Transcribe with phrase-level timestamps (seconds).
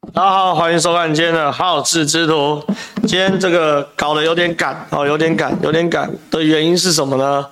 [0.00, 2.64] 大家好，欢迎收看今天的好事之徒。
[3.02, 7.46] 今天这个搞得有点赶哦，有点赶，有点赶的原因是什么呢？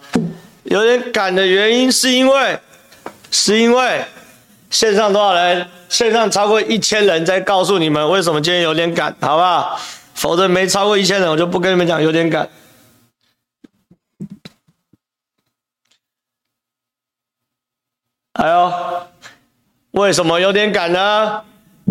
[0.64, 2.58] 有点赶的原因是因为，
[3.30, 4.02] 是因为
[4.70, 5.68] 线上多少人？
[5.90, 9.78] 线上超过一千人，在告诉你们为什么今天有点赶，好不好？
[10.14, 12.48] 否则没超过一千人，我就不跟你们讲有点赶。
[18.32, 18.72] 哎呦，
[19.90, 21.44] 为什么有点赶呢？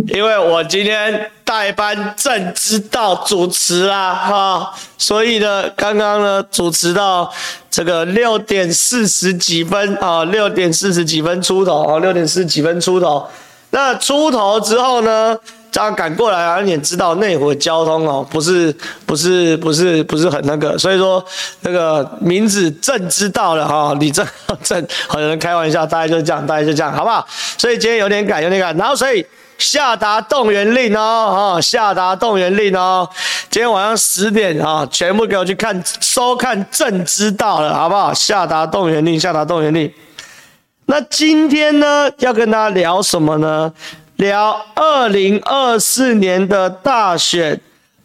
[0.05, 7.31] 因为我今天代班正知道主持啦，哈，所以呢，刚刚呢主持到
[7.69, 13.27] 这个六点四十几分啊，六点四十几分出头啊，六点四十几分出头。
[13.71, 15.35] 那出头之后呢，
[15.71, 18.73] 这样赶过来啊，你也知道内湖交通哦，不是
[19.05, 21.23] 不是不是不是很那个，所以说
[21.61, 24.25] 那个名字正知道了哈，李正
[24.63, 27.27] 正，好有人开玩笑，大概就这样，大概就这样，好不好？
[27.57, 29.25] 所以今天有点赶，有点赶，然后所以。
[29.57, 31.61] 下达动员令哦，哈！
[31.61, 33.09] 下达动员令哦，
[33.49, 38.13] 今天晚上十点啊，全部给我去看收看正知道了，好不好？
[38.13, 39.91] 下达动员令，下达动员令。
[40.85, 43.73] 那今天呢，要跟大家聊什么呢？
[44.15, 47.59] 聊二零二四年的大选，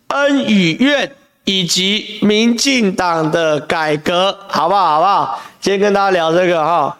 [0.08, 1.14] 恩与怨，
[1.44, 4.94] 以及民进党的改革，好不好？
[4.94, 5.42] 好不好？
[5.60, 6.96] 今天跟大家聊这个哈。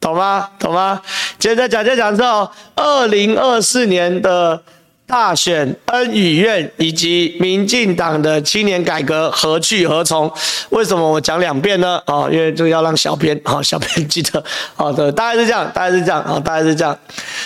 [0.00, 0.48] 懂吗？
[0.58, 1.00] 懂吗？
[1.38, 4.60] 接着讲，就讲到，二零二四年的
[5.06, 10.32] 大选恩与怨，以及民进党的青年改革何去何从？
[10.70, 12.00] 为什么我讲两遍呢？
[12.06, 14.42] 啊，因为这个要让小编啊，小编记得
[14.74, 16.98] 好的，大概是这样，大概是这样啊，大概是这样。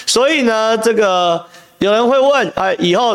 [0.06, 1.44] 所以呢，这个。
[1.84, 3.14] 有人会问，哎，以后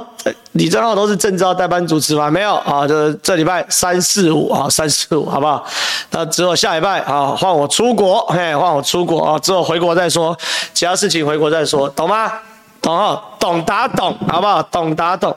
[0.52, 2.30] 李正浩都是正知道代班主持吗？
[2.30, 5.66] 没有啊，就是这礼拜三四五啊，三四五，好不好？
[6.12, 10.38] 那之后下礼拜啊，换我出国，嘿，换我出国啊，之后回国再说，
[10.72, 12.32] 其他事情回国再说，懂吗？
[12.80, 14.62] 懂啊，懂打懂，好不好？
[14.64, 15.36] 懂打懂。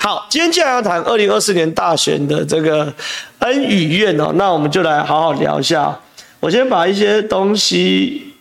[0.00, 2.92] 好，今天既然要谈二零二四年大选的这个
[3.38, 5.96] 恩与怨哦，那我们就来好好聊一下。
[6.40, 8.34] 我先把一些东西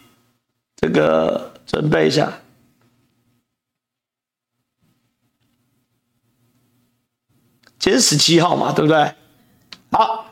[0.82, 2.28] 这个准备一下。
[7.82, 9.12] 今天十七号嘛，对不对？
[9.92, 10.28] 好，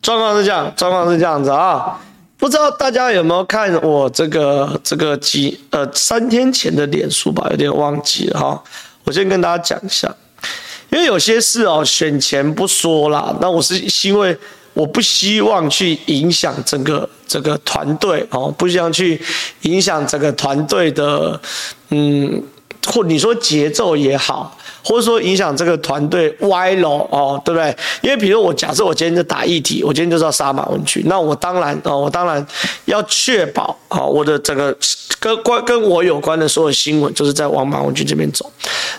[0.00, 2.00] 状况是这样，状况是这样子啊。
[2.38, 7.46] 不知道大家有没有看我这个这个几呃三天前的脸书吧？
[7.50, 8.62] 有点忘记了哈。
[9.04, 10.10] 我先跟大家讲一下，
[10.88, 13.36] 因为有些事哦，选前不说啦。
[13.38, 13.78] 那我是
[14.08, 14.34] 因为
[14.72, 19.20] 我不希望去影响整个这个团队哦，不希望去
[19.60, 21.38] 影响整个团队的
[21.90, 22.42] 嗯，
[22.86, 24.56] 或你说节奏也好。
[24.84, 27.76] 或者说影响这个团队歪楼哦，对不对？
[28.00, 32.44] 因为比如我假设我今天就打议题，我今天就是要杀马文君，那我当然哦，我当然
[32.86, 34.76] 要确保啊，我的整个
[35.20, 38.50] 跟关跟我有关的所有新闻，就是在往马文君这边走。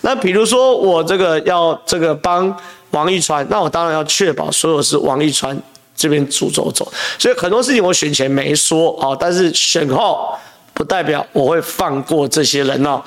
[0.01, 2.55] 那比如说我这个要这个帮
[2.91, 5.57] 王一川，那我当然要确保所有是王一川
[5.95, 6.89] 这边主轴走。
[7.19, 10.33] 所以很多事情我选前没说啊，但是选后
[10.73, 13.01] 不代表我会放过这些人哦。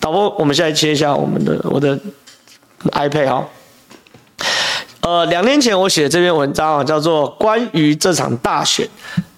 [0.00, 1.98] 导播，我们现在切一下我们的我的。
[2.90, 3.48] iPad 哈，
[5.00, 8.86] 呃，两年前我写这篇文章啊，叫做《关于这场大选》。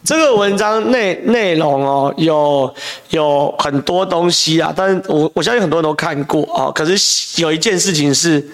[0.04, 2.74] 这个文章内内容哦，有
[3.10, 6.70] 有很多东西啊，但是我我相信很多人都看过啊。
[6.74, 8.46] 可是有一件事情是，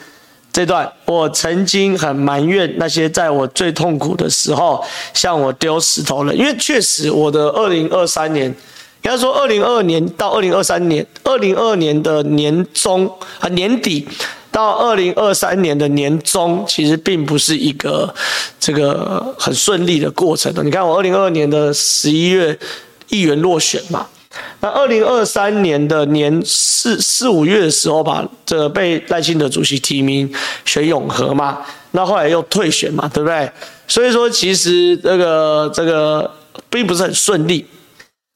[0.53, 8.55] 这段我曾经很埋怨那些在我最痛苦的时候向我丢石头了，因为确实我的二零二三年。
[9.03, 14.07] 应该说，二零二二年到二零二三年，二零二二年的年中啊年底
[14.50, 18.12] 到二零二三年的年中，其实并不是一个
[18.59, 20.62] 这个很顺利的过程的。
[20.62, 22.59] 你看，我二零二二年的十一月
[23.09, 24.06] 议员落选嘛，
[24.60, 30.33] 那二零二三年的年四四五月的时候吧，这被赖清德主席提名
[30.65, 31.59] 选永和嘛，
[31.93, 33.50] 那后来又退选嘛，对不对？
[33.87, 36.31] 所以说，其实这个这个
[36.69, 37.66] 并不是很顺利。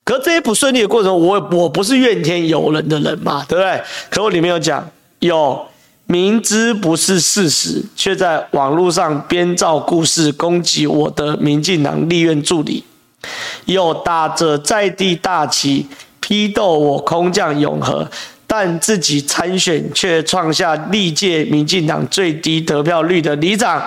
[0.04, 3.82] 可这些不顺利的过程，我我不是怨天尤人的人嘛，对不对？
[4.10, 4.86] 可我里面有讲，
[5.20, 5.66] 有
[6.06, 12.84] 明知不是事实，却在网络上编造故事攻击我的民进党立院助理，
[13.64, 15.86] 有打着在地大旗
[16.20, 18.06] 批斗我空降永和，
[18.46, 23.82] 但自己参选却创下历届民进党最低得票率的里长，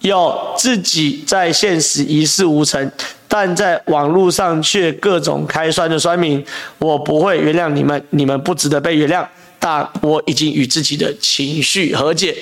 [0.00, 2.90] 有自己在现实一事无成。
[3.28, 6.44] 但在网络上却各种开酸的酸民，
[6.78, 9.24] 我不会原谅你们，你们不值得被原谅。
[9.60, 12.36] 但我已经与自己的情绪和解。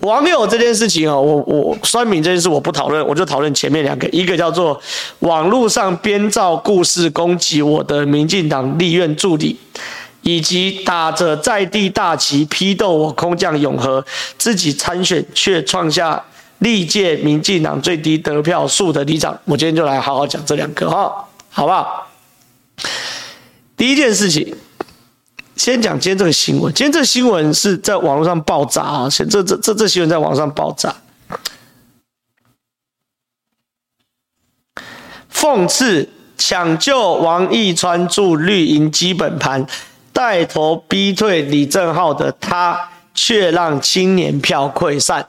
[0.00, 4.78] 网友这件事情啊，我我酸民这件事我不讨论，我就讨论前面两个，一个叫做
[5.20, 9.56] 网络上编造故事攻击我的民进党立院助理，
[10.20, 14.04] 以及打着在地大旗批斗我空降永和，
[14.36, 16.22] 自己参选却创下
[16.58, 19.36] 历届民进党最低得票数的里长。
[19.46, 22.06] 我今天就来好好讲这两个哈，好不好？
[23.78, 24.54] 第一件事情，
[25.56, 26.72] 先讲今天这个新闻。
[26.72, 29.08] 今天这个新闻是在网络上爆炸啊！
[29.10, 30.94] 这这这这新闻在网上爆炸，
[35.32, 36.08] 讽刺
[36.38, 39.66] 抢救王义川住绿营基本盘。
[40.12, 45.28] 带头逼退李正浩的他，却让青年票溃散。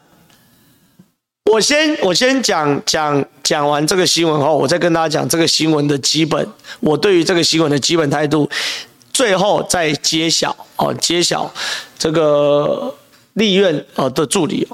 [1.51, 6.47] 我先我先讲讲讲完这个新闻后，我再跟大家讲这个新闻的基本，
[6.79, 8.49] 我对于这个新闻的基本态度，
[9.17, 11.51] 最后再揭晓哦，揭晓
[11.97, 12.95] 这个
[13.33, 14.67] 立院哦的助理。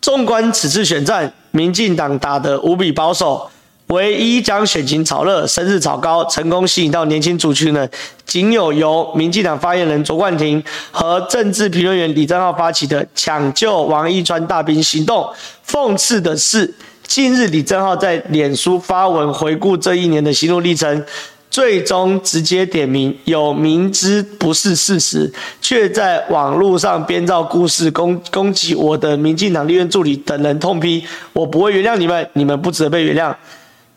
[0.00, 3.50] 纵观此次选战，民进党打得无比保守。
[3.88, 7.90] 唯一将选情炒热、生日炒高、成功吸引到年轻族群的，
[8.24, 15.28] 仅有由民进党发言人卓冠廷和政治评论员李正浩发起的抢救王义川大兵行动。
[15.66, 16.72] 讽刺的是，
[17.06, 21.04] 近日李正浩在脸书发文回顾这一年的心路历程，
[21.48, 33.32] 最终直接点名有明知不是事实，却在网络上编造故事攻攻击我的民进党立院助理等人痛批：我不会原谅你们，你们不值得被原谅。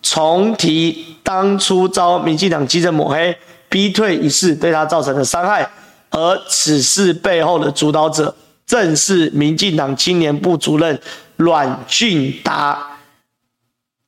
[0.04, 3.36] 重提当初遭民进党基层抹黑、
[3.68, 5.68] 逼退一事对他造成的伤害，
[6.12, 8.36] 而此事背后的主导者
[8.68, 11.00] 正是民进党青年部主任
[11.38, 12.97] 阮俊达。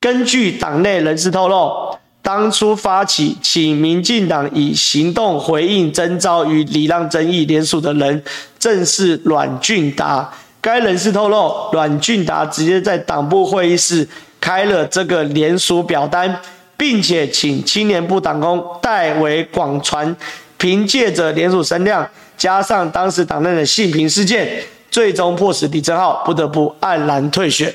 [0.00, 8.22] 根据党内人士透露，当初发起请民进党以行动回应征召与礼让争议联署的人，
[8.58, 10.32] 正是阮俊达。
[10.62, 14.08] 该人士透露，阮俊达直接在党部会议室。
[14.40, 16.34] 开了这个联署表单，
[16.78, 20.16] 并且请青年部党工代为广传，
[20.56, 22.08] 凭借着联署声量，
[22.38, 27.70] 加上当时党内的性平事件，最终迫使李正浩不得不黯然退选。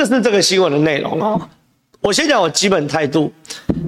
[0.00, 1.38] 这是这个新闻的内容哦。
[2.00, 3.30] 我先讲我基本态度，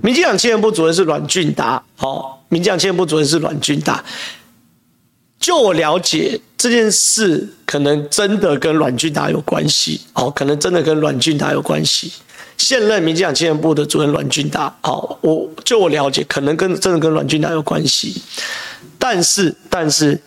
[0.03, 4.05] 民进党青年部主任是阮俊达，哦，民进党青年部主任是阮俊达。
[5.41, 12.13] 就我了解，这件事可能真的跟阮俊达有关系哦，可能真的跟阮俊达有关系。
[12.59, 18.23] 现任民进党青年部的主任阮俊达，哦，我就我了解，可能跟真的跟阮俊达有关系。
[18.99, 20.21] 但是，但是，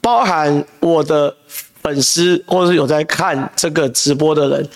[0.00, 1.34] 包含我的
[1.82, 4.68] 粉丝或者是有在看这个直播的人，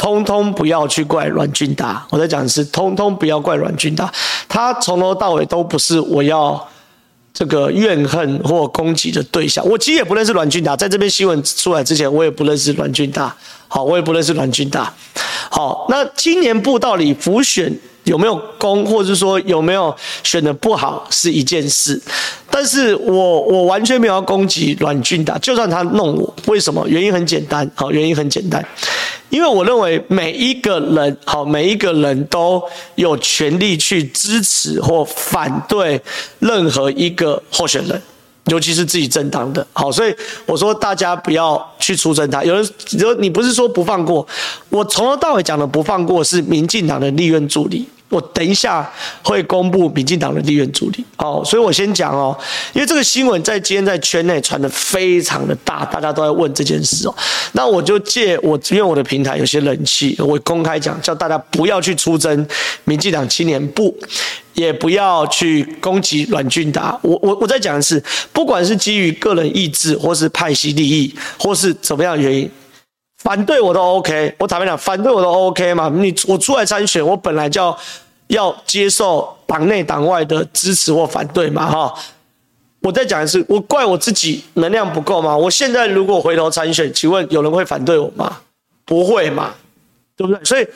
[0.00, 2.06] 通通不要去怪阮俊达。
[2.08, 4.10] 我在讲的是，通通不要怪阮俊达，
[4.48, 6.66] 他从头到尾都不是我要。
[7.32, 13.34] 这个怨恨或攻击的对象，我其实也不认识阮俊达，在这篇新闻出来之前，我也不认识阮俊达。
[13.68, 14.92] 好，我也不认识阮俊达。
[15.48, 17.72] 好，那青年部到底辅选
[18.04, 22.00] 有没有功，或者说有没有选的不好，是一件事。
[22.50, 26.86] 但是我我完全没有要攻击阮俊达，就算他弄我，为什么？
[26.88, 28.64] 原因很简单，好，原因很简单。
[29.28, 32.60] 因为我认为每一个人，好，每一个人都
[32.96, 36.00] 有权利去支持或反对
[36.40, 38.02] 任何一个候选人，
[38.50, 40.14] 尤其是自己政党的，好，所以
[40.44, 42.42] 我说大家不要去出征他。
[42.42, 42.68] 有人
[42.98, 44.26] 有你不是说不放过，
[44.68, 47.86] 我从头到尾讲的不放过是民进党的立院助理。
[48.10, 48.88] 我等一下
[49.22, 52.36] 会公布民进党的立院助理，哦，所以我先讲哦，
[52.72, 57.14] 因为这个新闻在今天在圈内传的非常的大，大家都在问这件事哦，
[57.52, 62.46] 那我就借我因为我的平台有些人气，我公开讲，叫大家不要去出征
[62.82, 63.96] 民进党青年部，
[64.54, 68.02] 也不要去攻击阮俊达，我我我在讲的是，
[68.32, 72.50] 不管是基于个人意志，或是派系利益，或是怎么样原因。
[73.22, 75.90] 反对我都 OK，我坦白讲，反对我都 OK 嘛。
[75.94, 77.78] 你我出来参选，我本来就要
[78.28, 81.94] 要接受党内党外的支持或反对嘛，哈。
[82.80, 85.36] 我再讲一次，我怪我自己能量不够吗？
[85.36, 88.38] 我现在如果回头参选，请问有人会反对我吗？
[88.86, 89.52] 不会嘛，
[90.16, 90.42] 对不对？
[90.42, 90.66] 所以，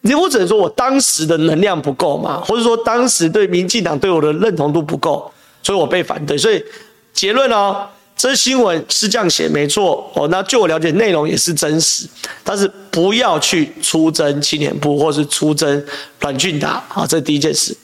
[0.00, 5.30] 你我只能说我当时的能量不够嘛，或者说当时对民进党对我的认同度不够，
[5.62, 6.38] 所以我被反对。
[6.38, 6.64] 所以
[7.12, 7.86] 结论哦。
[8.22, 10.28] 这新闻是这样写，没错哦。
[10.28, 12.06] 那据我了解，内容也是真实，
[12.44, 15.86] 但是不要去出征青年部，或是出征
[16.18, 16.84] 阮俊达。
[16.86, 17.74] 好，这是第一件事。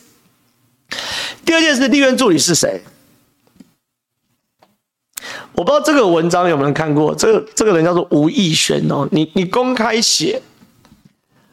[1.43, 2.83] 第二件事，立院助理是谁？
[5.55, 7.15] 我不知道这个文章有没有看过。
[7.15, 9.09] 这个这个人叫做吴义轩哦。
[9.11, 10.43] 你你公开写，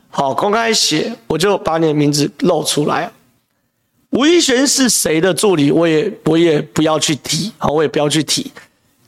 [0.10, 3.10] 好，公开写，我就把你的名字露出来。
[4.10, 5.72] 吴义轩是谁的助理？
[5.72, 8.52] 我也我也不要去提，好，我也不要去提。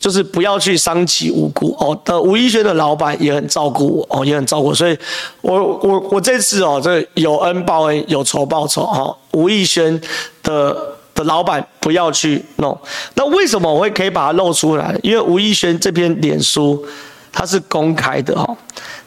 [0.06, 2.00] 就是不要去伤及无辜哦。
[2.06, 4.96] 的吴亦轩的老板也很照顾我哦，也很照顾，所以
[5.42, 9.18] 我我我这次哦，这有恩报恩，有仇报仇哈。
[9.32, 10.00] 吴亦轩
[10.44, 10.78] 的
[11.16, 12.80] 的老板不要去弄。
[13.16, 14.96] 那为什么我会可以把它露出来？
[15.02, 16.86] 因为吴亦轩这篇脸书
[17.32, 18.56] 它是公开的哈，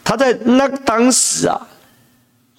[0.03, 1.57] 他在那当时啊。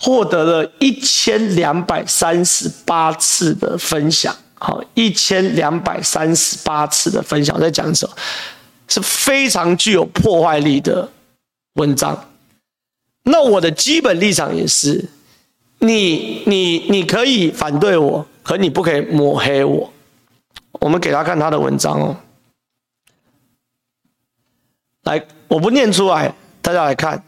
[0.01, 8.15] 获得了一千两百三十八次的分享，好，一千两百三十八次的分享，在讲什么？
[8.89, 11.09] 是非常具有破坏力的
[11.75, 12.27] 文章。
[13.23, 15.07] 那我的基本立场也是，
[15.77, 19.93] 你你你可以反对我，可你不可以抹黑我。
[20.73, 22.17] 我们给他看他的文章哦，
[25.03, 27.23] 来，我不念出来，大家来看。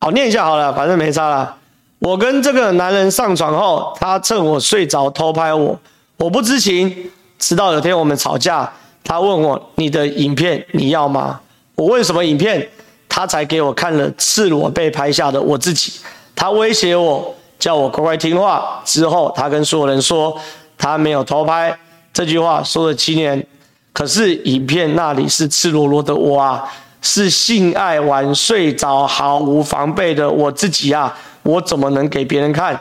[0.00, 1.59] 好，念一下好了，反正没差了。
[2.00, 5.78] 我跟这个男人上床后，他趁我睡着偷拍我，
[6.16, 7.10] 我不知情。
[7.38, 8.70] 直到有天我们吵架，
[9.04, 11.38] 他问我：“你的影片你要吗？”
[11.76, 12.66] 我问什么影片，
[13.08, 15.92] 他才给我看了赤裸被拍下的我自己。
[16.34, 18.80] 他威胁我，叫我乖乖听话。
[18.84, 20.34] 之后他跟所有人说
[20.78, 21.78] 他没有偷拍，
[22.14, 23.46] 这句话说了七年，
[23.92, 26.64] 可是影片那里是赤裸裸的我啊。
[27.02, 32.80] 是性爱完睡着毫无防备的我自己啊，我怎么能给别人看？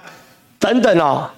[0.59, 1.29] 等等哦，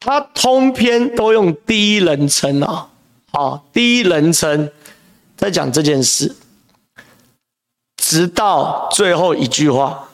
[0.00, 2.88] 他通篇都用第一人称啊，
[3.30, 4.70] 啊，第一人称
[5.36, 6.34] 在讲这件事，
[7.96, 10.08] 直到最后一句话。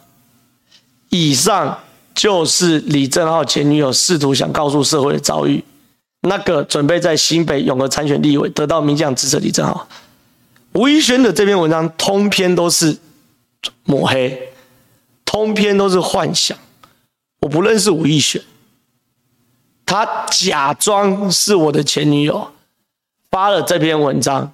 [1.10, 1.78] 以上
[2.14, 5.64] 就是李正浩前女友试图想告诉社会的遭遇。
[6.20, 9.88] 那个准备在新北永和参选立委，得到民进党支持的李正浩。
[10.72, 12.98] 吴亦轩的这篇文章通篇都是
[13.84, 14.47] 抹黑，
[15.30, 16.56] 通篇都是幻想。
[17.40, 18.42] 我不认识吴亦轩，
[19.84, 22.50] 他假装是我的前女友，
[23.30, 24.50] 发了这篇文章，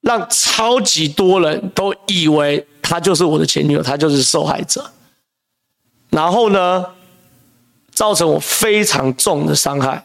[0.00, 4.90] 让超级多人都以为他就是我的前女友，他就是受害者。
[6.08, 6.86] 然后呢，
[7.92, 10.02] 造成我非常重的伤害。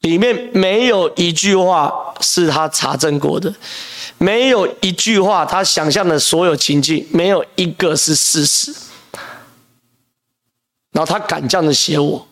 [0.00, 3.54] 里面没有一句话是他查证过的，
[4.16, 8.74] 没有一句话他想象的所有情境，没有一个是事实。
[10.96, 12.26] 然后他敢这样子写我，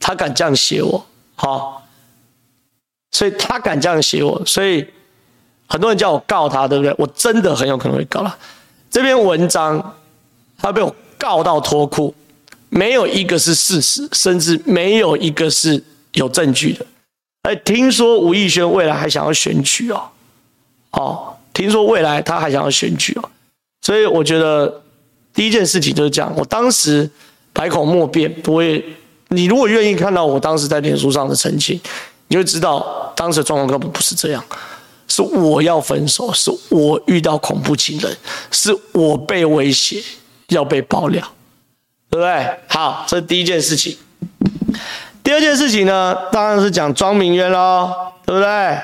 [0.00, 1.86] 他敢这样写我，好，
[3.12, 4.88] 所以他敢这样写我，所以
[5.66, 6.94] 很多人叫我告他，对不对？
[6.96, 8.34] 我真的很有可能会告他。
[8.90, 9.94] 这篇文章
[10.56, 12.14] 他被我告到脱裤，
[12.70, 15.84] 没有一个是事实，甚至没有一个是。
[16.12, 16.86] 有证据的，
[17.42, 20.08] 哎，听说吴亦轩未来还想要选举哦，
[20.92, 23.30] 哦，听说未来他还想要选举哦，
[23.82, 24.82] 所以我觉得
[25.34, 26.32] 第一件事情就是这样。
[26.34, 27.10] 我当时
[27.56, 28.84] 百口莫辩，不会。
[29.28, 31.80] 你如果愿意看到我当时在脸书上的澄清，
[32.28, 34.44] 你就知道当时的状况根本不是这样，
[35.08, 38.16] 是我要分手，是我遇到恐怖情人，
[38.52, 40.00] 是我被威胁
[40.50, 41.26] 要被爆料，
[42.08, 42.58] 对不对？
[42.68, 43.96] 好，这是第一件事情。
[45.24, 47.90] 第二件事情呢，当然是讲庄明渊喽，
[48.24, 48.78] 对不对？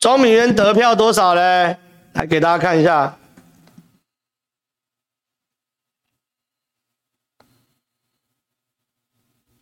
[0.00, 1.76] 庄明渊得票多少嘞？
[2.14, 3.14] 来给大家看一下，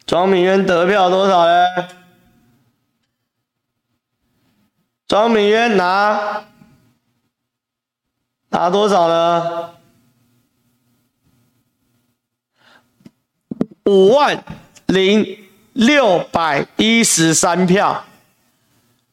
[0.07, 1.65] 庄敏渊得票多少嘞？
[5.07, 6.45] 庄敏渊拿
[8.51, 9.71] 拿多少呢？
[13.85, 14.45] 五万
[14.87, 15.39] 零。
[15.77, 18.05] 六百一十三票，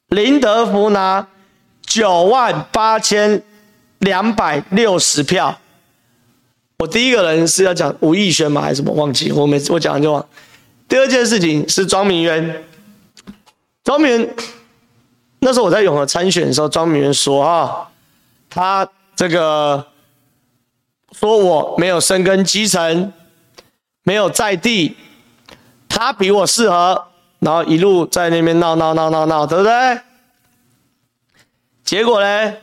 [0.09, 1.27] 林德福拿
[1.81, 3.41] 九万八千
[3.97, 5.57] 两百六十票。
[6.77, 8.61] 我第一个人是要讲吴亦轩吗？
[8.61, 8.93] 还是什么？
[8.93, 10.23] 忘记我每次我讲就忘。
[10.91, 12.63] 第二件事情是庄明渊，
[13.81, 14.35] 庄明渊
[15.39, 17.87] 那时候我在永和参选的时候，庄明渊说啊，
[18.49, 19.87] 他这个
[21.13, 23.13] 说我没有深耕基层，
[24.03, 24.97] 没有在地。
[25.87, 27.07] 他比我适合，
[27.39, 30.01] 然后一路在那边闹闹闹闹闹，对不对？
[31.85, 32.53] 结果呢？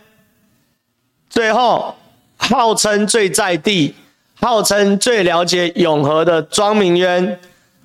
[1.31, 1.97] 最后
[2.37, 3.95] 号称最在地、
[4.39, 7.41] 号称最了解永和的庄明渊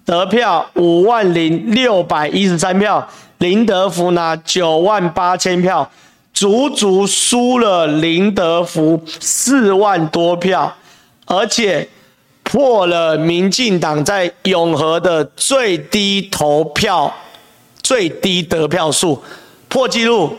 [0.05, 3.07] 得票五万零六百一十三票，
[3.37, 5.91] 林德福拿九万八千票，
[6.33, 10.75] 足足输了林德福四万多票，
[11.25, 11.89] 而且。
[12.45, 17.11] 破了民进党在永和的最低投票、
[17.81, 19.23] 最低得票数，
[19.69, 20.37] 破纪录，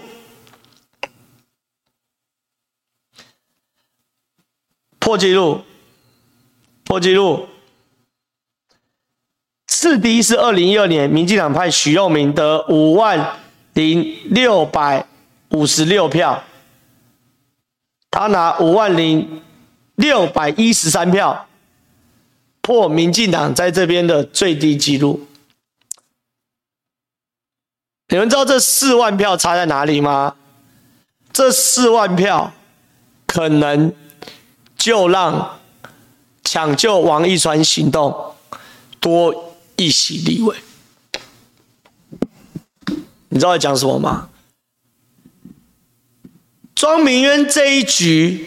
[4.98, 5.62] 破纪录，
[6.84, 7.48] 破纪录。
[9.84, 13.34] 次低是二零一二年，民进党派许佑明得五万
[13.74, 15.06] 零六百
[15.50, 16.42] 五十六票，
[18.10, 19.42] 他拿五万零
[19.96, 21.46] 六百一十三票，
[22.62, 25.28] 破民进党在这边的最低纪录。
[28.08, 30.34] 你们知道这四万票差在哪里吗？
[31.30, 32.54] 这四万票
[33.26, 33.92] 可能
[34.78, 35.58] 就让
[36.42, 38.34] 抢救王一川行动
[38.98, 39.43] 多
[39.76, 40.56] 一席立委。
[43.28, 44.28] 你知道在讲什么吗？
[46.74, 48.46] 庄明渊这一局，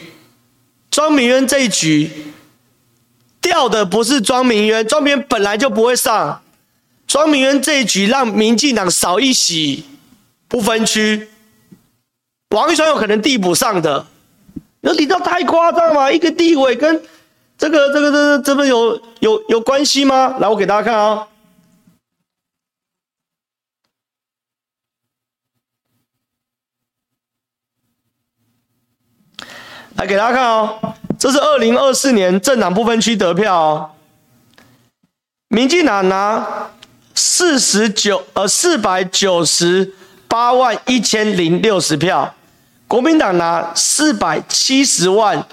[0.91, 2.11] 庄明渊这一局
[3.41, 6.41] 掉的不是庄明渊，庄明渊本来就不会上。
[7.07, 9.85] 庄明渊这一局让民进党少一席，
[10.47, 11.29] 不分区，
[12.49, 14.05] 王一川有可能递补上的。
[14.81, 16.11] 你说你知道太夸张吗？
[16.11, 17.01] 一个地委跟
[17.57, 20.37] 这个、这个、这个、这个有有有关系吗？
[20.39, 21.27] 来，我给大家看啊、哦，
[29.95, 33.91] 来给大家看哦，这是二零二四年政党不分区得票哦，
[35.47, 36.69] 民进党拿。
[37.19, 39.91] 四十九呃四百九十
[40.27, 42.35] 八万一千零六十票，
[42.87, 45.43] 国民党拿四百七十万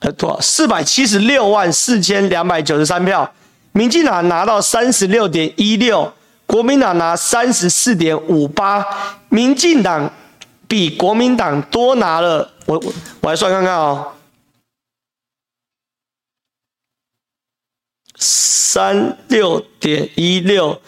[0.00, 0.40] 呃多少？
[0.40, 3.32] 四百七十六万四千两百九十三票，
[3.72, 6.12] 民进党拿到三十六点一六，
[6.46, 8.84] 国民党拿三十四点五八，
[9.28, 10.10] 民进党
[10.66, 14.12] 比国民党多拿了我我我来算看看哦。
[18.20, 20.80] 三六点一六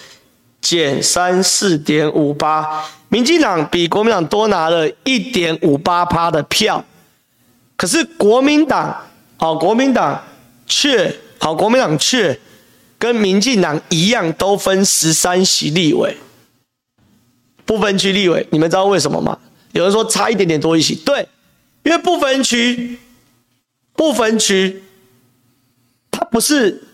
[0.61, 6.85] 减三四点五八，民进党比国民党多拿了一点五八趴的票，
[7.81, 8.95] 可是国民党，
[9.39, 10.23] 好，国民党
[10.67, 12.39] 却，好，国民党却
[12.99, 16.15] 跟民进党一样，都分十三席立委，
[17.65, 19.39] 不分区立委，你们知道为什么吗？
[19.73, 21.27] 有人说差一点点多一席，对，
[21.83, 22.99] 因为不分区，
[23.95, 24.83] 不分区，
[26.11, 26.85] 它不是。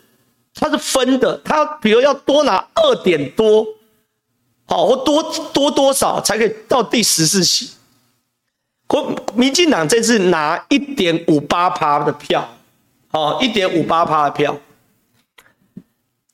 [0.58, 3.66] 它是分的，它比如要多拿二点多，
[4.64, 7.68] 好，或多多多少才可以到第十四席。
[8.86, 12.48] 国民进党这次拿一点五八趴的票，
[13.10, 14.56] 哦，一点五八趴的票，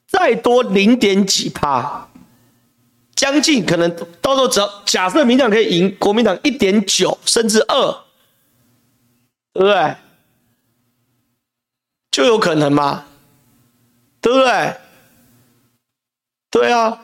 [0.07, 2.09] 再多零点几趴，
[3.15, 7.93] 将近可能到时候只要假设民进党可以赢国民党一点九甚至二，
[9.55, 9.97] 对不对？
[12.11, 13.07] 就有可能吗？
[14.21, 14.77] 对不对？
[16.51, 17.01] 对啊，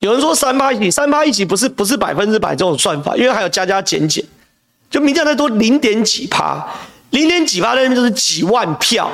[0.00, 4.24] 有人说三八一起，三八一起不是不是百分之百这种算法，因为还有加加减减，
[4.90, 6.66] 就民调再多零点几趴，
[7.10, 9.10] 零点几趴那边就是几万票，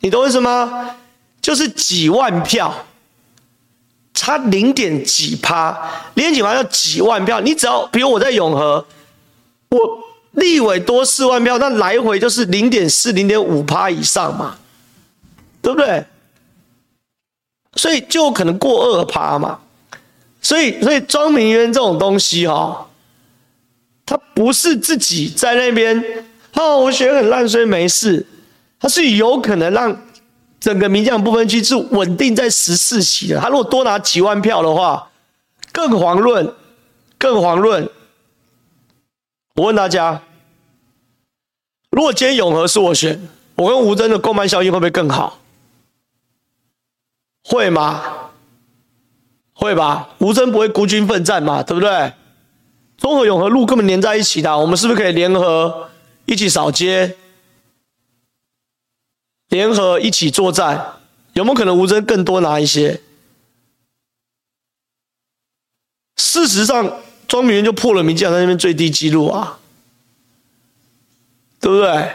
[0.00, 0.96] 你懂我意思吗？
[1.40, 2.72] 就是几万票，
[4.14, 5.70] 差零点几趴，
[6.14, 8.86] 零点几趴要几万票，你只要比如我在永和，
[9.70, 9.78] 我
[10.32, 14.56] 立委多四万票，那来回就是零点四、零点五趴以上嘛。
[15.62, 16.04] 对不对？
[17.76, 19.60] 所以就可能过二趴嘛。
[20.42, 22.86] 所以，所以庄明渊这种东西哈、哦，
[24.04, 28.26] 他不是自己在那边哦，我选很烂，所以没事。
[28.80, 29.96] 他是有可能让
[30.58, 33.38] 整个民进党不分区是稳定在十四席的。
[33.38, 35.08] 他如果多拿几万票的话，
[35.70, 36.52] 更遑论，
[37.16, 37.88] 更遑论。
[39.54, 40.22] 我问大家，
[41.90, 45.38] 如果今天永和是我选，我跟吴峥的共办效应会不会更好？
[47.44, 48.21] 会吗？
[49.62, 52.12] 会吧，吴峥不会孤军奋战嘛，对不对？
[52.98, 55.88] 中和永和路根本连在一起的，我们是不是可以联合
[56.26, 57.16] 一起扫街，
[59.48, 60.94] 联合一起作战？
[61.34, 63.00] 有没有可能吴峥更多拿一些？
[66.16, 66.98] 事实上，
[67.28, 69.58] 庄明渊就破了民进党在那边最低纪录啊，
[71.60, 72.12] 对不对？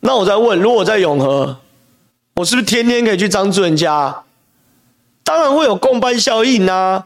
[0.00, 1.58] 那我再问，如果我在永和，
[2.36, 4.24] 我是不是天天可以去张志文家？
[5.26, 7.04] 当然会有共犯效应呐、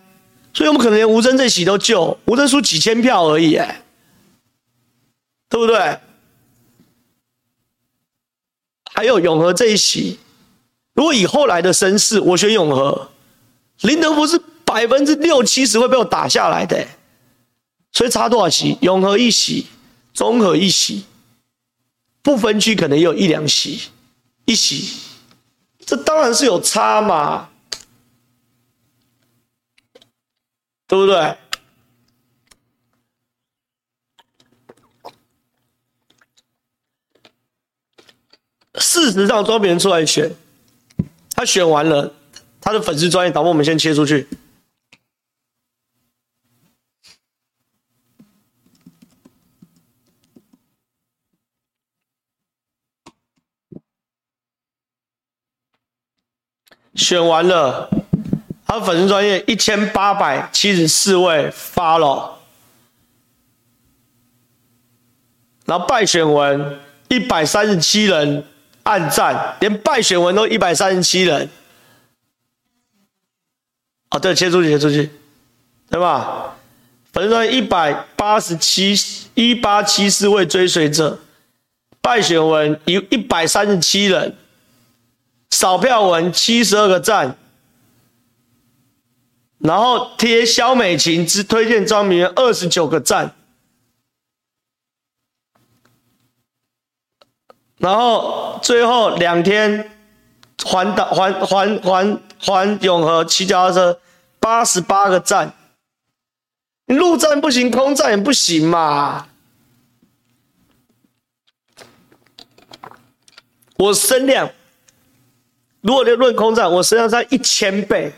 [0.52, 3.82] 所以我们可能连吴峥这席都救，吴峥输几千票而已，哎，
[5.48, 5.98] 对不对？
[8.92, 10.18] 还有永和这一席，
[10.92, 13.10] 如果以后来的声势，我选永和，
[13.80, 16.86] 林德福是百分之六七十会被我打下来的，
[17.90, 18.76] 所以差多少席？
[18.82, 19.66] 永和一席，
[20.12, 21.04] 中和一席，
[22.20, 23.80] 不分区可能也有一两席，
[24.44, 24.98] 一席，
[25.86, 27.46] 这当然是有差嘛。
[30.90, 31.36] 对不对？
[38.74, 40.34] 事实上都别人出来选，
[41.30, 42.12] 他选完了，
[42.60, 44.26] 他的粉丝专业导播我们先切出去。
[56.96, 57.88] 选完了。
[58.70, 62.34] 他粉丝专业一千八百七十四位 follow，
[65.64, 66.78] 然后败选文
[67.08, 68.44] 一百三十七人
[68.84, 71.50] 按赞，连败选文都一百三十七人。
[74.10, 75.10] 哦，对，切出去，切出去，
[75.90, 76.54] 对吧？
[77.12, 78.94] 粉丝专一百八十七
[79.34, 81.18] 一八七四位追随者，
[82.00, 84.36] 败选文一一百三十七人。
[85.50, 87.36] 扫票文七十二个赞，
[89.60, 93.34] 然后贴萧美琴之推荐张明二十九个赞，
[97.76, 99.90] 然后最后两天
[100.64, 104.00] 环岛环环环环永和骑脚踏车
[104.38, 105.54] 八十八个赞，
[106.86, 109.28] 你陆战不行，空战也不行嘛，
[113.76, 114.50] 我身量。
[115.82, 118.12] 如果你论空战，我实际上在一千倍，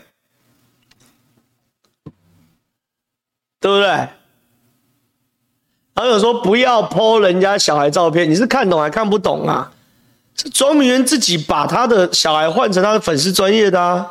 [3.63, 3.87] 对不对？
[5.95, 9.71] 还有说不要 po 人家小孩照片，你是看懂还看不懂啊？
[10.35, 14.05] 是庄明渊自己把他的小孩换成他的粉丝专业的啊，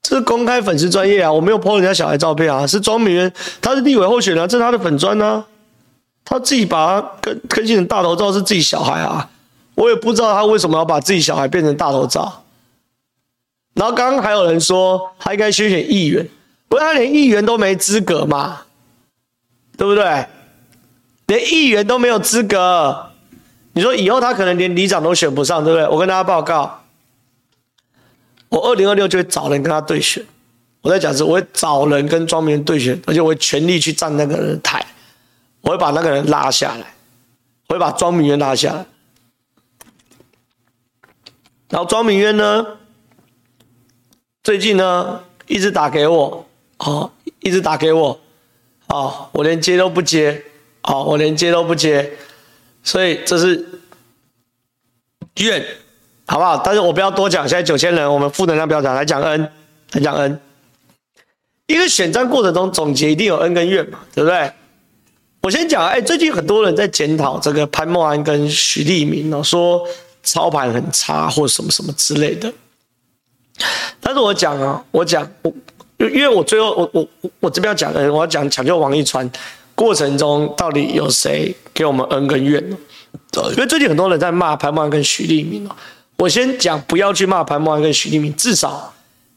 [0.00, 5.44] 这是公开粉丝专业啊，我没有 po 人家小孩照片啊，是庄明渊，他是立委候选人，这是他的粉专呢，
[6.24, 9.28] 他自己把他更更新成大头照是自己小孩啊。
[9.74, 12.44] 我也不知道他为什么要把自己小孩变成大头照，
[13.74, 16.28] 然后刚刚还有人说他应该选选议员，
[16.70, 18.62] 不过他连议员都没资格嘛，
[19.76, 20.26] 对不对？
[21.26, 23.10] 连议员都没有资格，
[23.72, 25.88] 你说以后他可能连里长都选不上，对不对？
[25.88, 26.84] 我跟大家报告，
[28.50, 30.24] 我二零二六就会找人跟他对选，
[30.82, 34.86] 我在讲是，我会找人跟庄明渊对选，而且我会全力去站那个人的台，
[35.62, 36.94] 我会把那个人拉下来，
[37.66, 38.86] 我会把庄明渊拉下来。
[41.68, 42.64] 然后庄明渊呢，
[44.44, 46.46] 最近呢一直打给我，
[46.80, 48.20] 哦，一直打给我，
[48.88, 50.42] 哦，我连接都不接，
[50.82, 52.10] 哦，我连接都不接，
[52.82, 53.80] 所以这是
[55.36, 55.64] 怨，
[56.26, 56.58] 好不好？
[56.64, 59.52] 但是我不要多讲，现在九千人，我们负能量不要讲，来讲恩，
[59.92, 60.40] 来讲恩。
[61.66, 64.52] 一个选战过程中总结一定有恩跟怨嘛，对不对？
[65.42, 69.86] 我先讲，哎，最近很多人在检讨这个潘孟安跟徐立明哦，说。
[70.22, 72.52] 操盘很差，或什么什么之类的。
[74.00, 75.50] 但是我讲啊，我讲我，
[76.08, 79.30] 因为我最后我我我这边要讲的，我要讲抢救王一川
[79.74, 82.76] 过程中到底有谁给我们恩跟怨呢？
[83.50, 85.76] 因为最近很多人在骂潘孟安跟徐立明哦。
[86.16, 88.92] 我先讲，不要去骂潘孟安跟徐立明，至少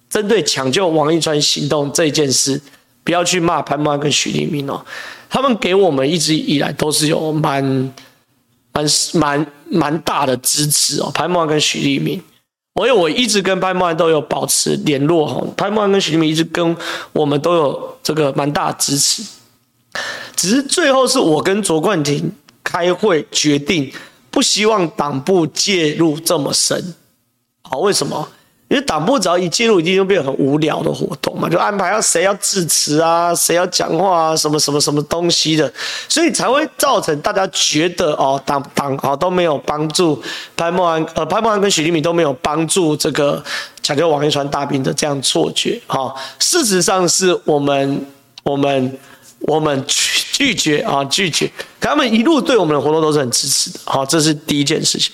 [0.10, 2.62] 针对抢救王一川行动这件事，
[3.04, 4.84] 不要去骂潘孟安跟徐立明哦。
[5.30, 7.94] 他们给我们一直以来都是有蛮。
[8.76, 12.33] 蛮蛮蛮大的支持哦，潘孟安跟徐立明，我
[12.76, 16.76] 因为我一直跟潘孟安都有保持联络哈，潘孟安跟徐立明一直跟
[17.12, 19.24] 我们都有这个蛮大的支持，
[20.36, 22.32] 只是最后是我跟卓冠廷
[22.64, 23.94] 开会决定，
[24.32, 26.96] 不希望党部介入这么深，
[27.62, 28.28] 好，为什么？
[28.74, 35.72] 因为党部只要一介入，一定就变得很无聊的活动嘛，就安排要谁要致辞啊，谁要讲话啊，什么什么什么东西的，
[36.10, 40.20] 所以才会造成大家觉得哦，党党哦都没有帮助
[40.58, 43.44] 潘孟安，呃，潘孟安跟许立敏都没有帮助这个
[43.84, 48.04] 抢救王一川大兵的这样错觉，哈、事实上是我们
[48.42, 48.98] 我们。
[49.44, 51.52] 我们拒拒绝啊，拒绝！
[51.80, 55.14] 他们一路对我们的活动都是很支持的，好，这是第一件事情。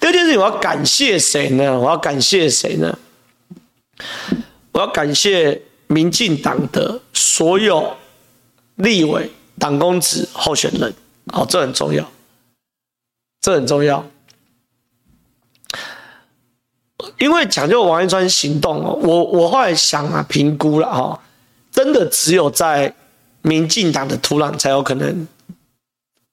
[0.00, 1.78] 第二件事情，我要感谢谁呢？
[1.78, 2.98] 我要感谢谁呢？
[4.72, 7.96] 我要感谢民进党的所有
[8.76, 10.92] 立委、党公职候选人，
[11.32, 12.10] 好，这很重要，
[13.40, 14.04] 这很重要。
[17.18, 21.20] 因为抢救王一川行动哦，我我后来想啊，评估了哈，
[21.70, 22.92] 真的只有在。
[23.42, 25.26] 民进党的土壤才有可能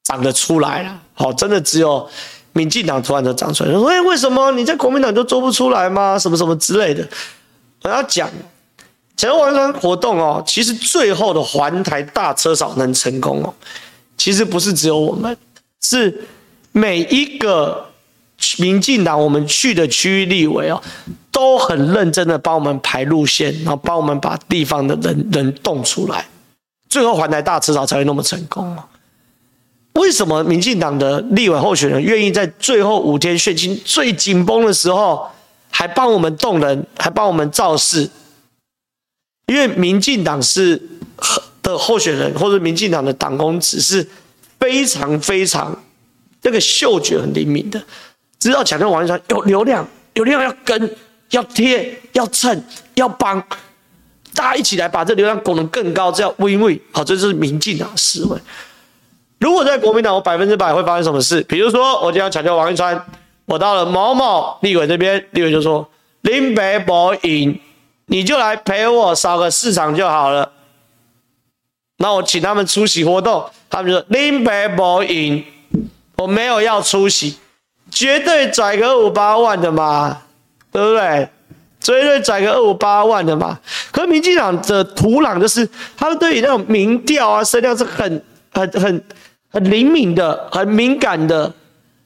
[0.03, 2.07] 长得出来了，好，真的只有
[2.53, 3.71] 民进党土壤才长出来。
[3.71, 6.17] 说，哎，为什么你在国民党就做不出来吗？
[6.17, 7.07] 什么什么之类的。
[7.83, 8.29] 我要讲，
[9.15, 13.53] 抢救王一川活动哦，其实最后的环台大车少能成功哦，
[14.17, 15.35] 其实不是只有我们，
[15.81, 16.23] 是
[16.71, 17.85] 每一个
[18.57, 20.81] 民进党我们去的区域立委哦，
[21.31, 26.25] 都很认真的帮我们排路线，然后帮我们把地方的人人动出来。
[26.95, 28.73] 最后环台大车扫才会那么成功。
[29.95, 35.27] 为什么民进党的立委候选人愿意在最后五天血清最紧绷的时候，
[35.69, 38.09] 还帮我们动人，还帮我们造势？
[39.47, 40.81] 因为民进党是
[41.61, 44.07] 的候选人，或者民进党的党工只是
[44.57, 45.77] 非常非常
[46.43, 47.83] 那个嗅觉很灵敏的，
[48.39, 50.95] 知道抢救王一川有流量，有流量要跟，
[51.31, 53.43] 要贴，要蹭，要帮，
[54.35, 56.79] 大家一起来把这流量拱得更高，这叫 win-win。
[56.91, 58.37] 好，这是民进党思维。
[59.39, 61.41] 如果在国民党，我百分之百会发生什么事？
[61.43, 63.05] 比如说，我今天要抢救王一川，
[63.45, 65.89] 我到了某某立委这边，立委就说
[66.21, 67.59] 林北博赢，
[68.07, 70.51] 你就来陪我扫个市场就好了。
[71.97, 75.43] 那我请他们出席活动，他们就说林北博赢，
[76.17, 77.37] 我没有要出席，
[77.91, 80.21] 绝对拽个五八万的嘛，
[80.71, 81.29] 对不对？
[81.93, 83.59] 绝对拽个二五八万的嘛。
[83.91, 89.03] 可是民进党的土壤就是，他们对于那种民调啊、声量是很、很、很、
[89.49, 91.51] 很灵敏的、很敏感的，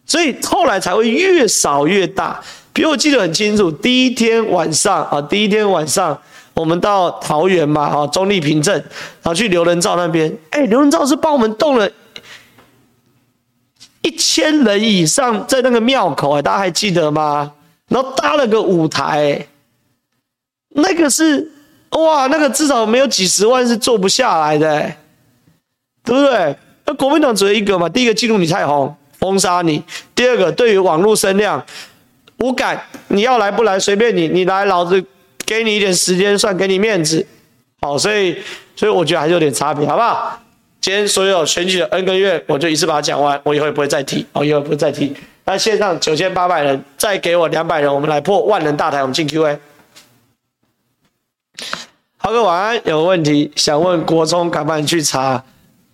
[0.05, 2.39] 所以后来才会越扫越大。
[2.73, 6.19] 比如我记得很清楚，第一天晚上啊，第一天晚上。
[6.55, 11.89] 我们到桃园嘛，啊，中坜平镇，然后去刘人造那边，哎，刘人造是帮我们动了
[14.01, 17.49] 一千人以上在那个庙口，哎，大家还记得吗？
[17.87, 19.47] 然后搭了个舞台，
[20.75, 21.51] 那个是
[21.91, 24.81] 哇，那个至少没有几十万是做不下来的，
[26.03, 26.55] 对不对？
[26.85, 29.81] 那国民党只有一个嘛，第一个记录你太红，封杀你；
[30.15, 31.63] 第二个对于网络声量
[32.37, 35.03] 无感，你要来不来随便你，你来老子。
[35.45, 37.25] 给你一点时间，算给你面子，
[37.81, 38.37] 好，所以
[38.75, 40.39] 所以我觉得还是有点差别，好不好？
[40.79, 45.11] 今天所有选举的 N 个月，我就一次把它讲完，我以后也不会再提，我以后不会再提。
[45.45, 49.57] 那线上九千八百人，再给我两百人，我们来破万人大台，我们进 Q&A。
[52.21, 55.41] 浩哥晚安，有个问题想问国聪，赶快去查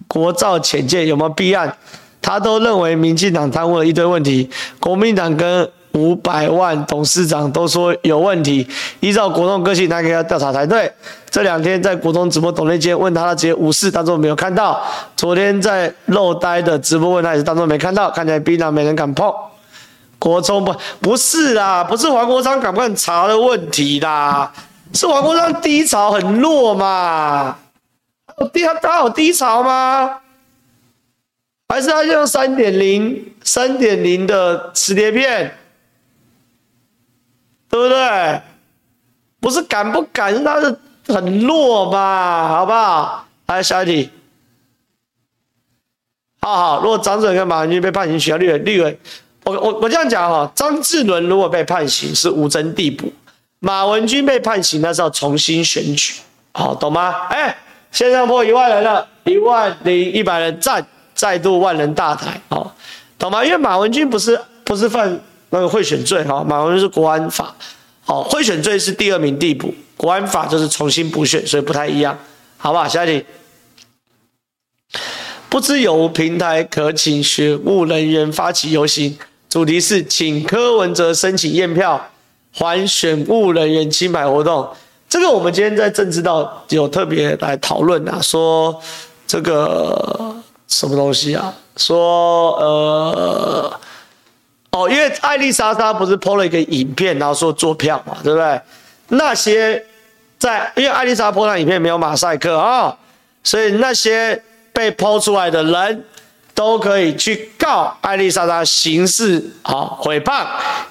[0.08, 1.78] 国造潜舰有没有弊案？
[2.20, 5.70] 他都认为民进党贪污了一堆问题，国民党跟。
[5.96, 8.68] 五百万董事长都说有问题，
[9.00, 10.92] 依照国中个性，他应该要调查才对。
[11.30, 14.84] 这两天在国中直播董内间问他，他直接无视，当中没有看到。
[15.16, 18.12] 昨天在漏呆的直播问他，也是当中没看到。
[18.12, 19.34] 看起来槟榔没人敢碰。
[20.20, 24.52] 国中不不是啦，不是黄国昌敢不敢查的问题啦，
[24.96, 27.58] 是王国昌低潮很弱嘛？
[28.52, 30.22] 低他他有低潮吗？
[31.68, 35.58] 还是他用三点零三点零的磁碟片？
[37.70, 38.42] 对不对？
[39.42, 40.78] 不是敢不敢，是他是
[41.08, 43.28] 很弱嘛，好不好？
[43.48, 44.10] 来下一题。
[46.42, 49.00] 好好，如果张志伦跟马文君被判刑，取消立委，立委，
[49.44, 53.12] 我我我这样讲哈，张志伦如果被判刑是无证递补，
[53.66, 56.14] 马文君被判刑那是要重新选举，
[56.54, 57.16] 好，懂吗？
[57.32, 57.58] 哎，
[57.92, 62.76] 线上破一万人了，一万零一百人赞，再度万人大台，好，
[63.18, 63.44] 懂吗？
[63.44, 65.20] 因为马文君不是不是犯。
[65.50, 67.56] 那个贿选罪哈，马文君是国安法，
[68.04, 72.18] 好，贿选罪是第二名递补，国安法就是重新补选，所以不太一样，
[72.58, 72.88] 好不好？
[72.88, 73.26] 下一题，
[75.50, 82.10] 不知有无平台可请学务人员发起游行，主题是请柯文哲申请验票，
[82.56, 84.68] 还选务人员清白活动。
[85.08, 88.82] 这个我们今天在政治道有特别来讨论啊，说
[89.28, 90.36] 这个
[90.68, 91.54] 什么东西啊？
[91.78, 93.80] 说呃。
[94.72, 98.60] 哦，因为艾丽莎莎不是 PO 了一个影片，然后说做票嘛，对不对？
[99.08, 99.82] 那些
[100.38, 102.94] 在因为艾丽莎 PO 那影片没有马赛克啊、
[103.42, 106.06] 所以那些被 PO 出来的人
[106.56, 110.48] 都可以去告艾丽莎莎刑事啊诽谤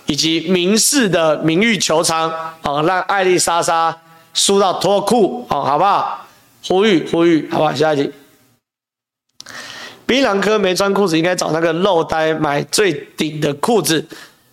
[0.07, 3.97] 以及民事的名誉求偿啊，让艾丽莎莎
[4.35, 6.27] 输到脱裤啊，好不好？
[6.67, 8.13] 呼吁呼吁，好吧，下一题。
[10.07, 14.07] 槟榔哥没穿裤子，应该找那个漏呆买最顶的裤子。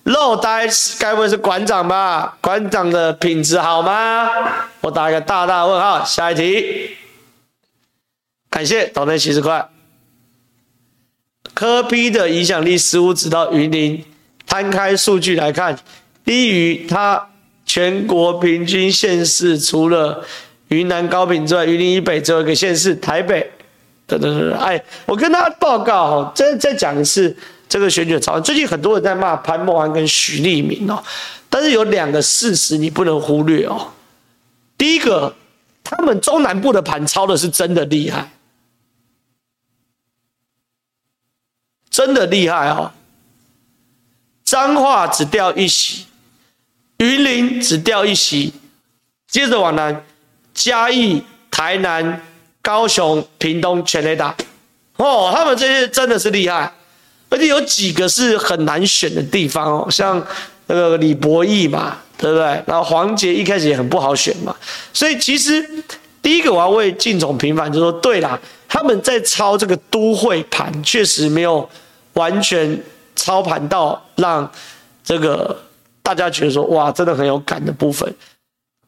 [0.03, 2.37] 漏呆该不会是馆长吧？
[2.41, 4.29] 馆长的品质好吗？
[4.79, 6.03] 我打一个大大问号。
[6.05, 6.97] 下一题，
[8.49, 9.69] 感谢岛内七十块。
[11.61, 14.03] 科批的影响力似乎直到云林。
[14.47, 15.77] 摊开数据来看，
[16.25, 17.29] 低于他
[17.67, 20.25] 全国平均县市，除了
[20.69, 23.47] 云南高屏之外，云林以北只有一个县市台北。
[24.07, 27.37] 等等等，哎，我跟大家报告哈，再再讲一次
[27.69, 28.41] 这个选举操作。
[28.41, 31.01] 最近很多人在骂潘孟安跟许立明哦，
[31.47, 33.87] 但是有两个事实你不能忽略哦。
[34.79, 35.31] 第一个，
[35.83, 38.31] 他们中南部的盘操的是真的厉害，
[41.91, 42.91] 真的厉害哦。
[44.43, 46.07] 彰化只掉一席，
[46.97, 48.51] 云林只掉一席，
[49.27, 50.03] 接着往南，
[50.55, 52.19] 嘉义、台南。
[52.63, 54.35] 高雄、屏东全雷打，
[54.97, 56.71] 哦，他们这些真的是厉害，
[57.27, 60.23] 而且有几个是很难选的地方哦，像
[60.67, 62.45] 那个李博义嘛，对不对？
[62.67, 64.55] 然后黄杰一开始也很不好选嘛，
[64.93, 65.67] 所以其实
[66.21, 68.39] 第一个我要为竞总平反，就是说对啦，
[68.73, 71.69] 他们在操这个都会盘，确实没有
[72.13, 72.81] 完全
[73.17, 74.49] 操盘到让
[75.03, 75.61] 这个
[76.01, 78.15] 大家觉得说哇，真的很有感的部分。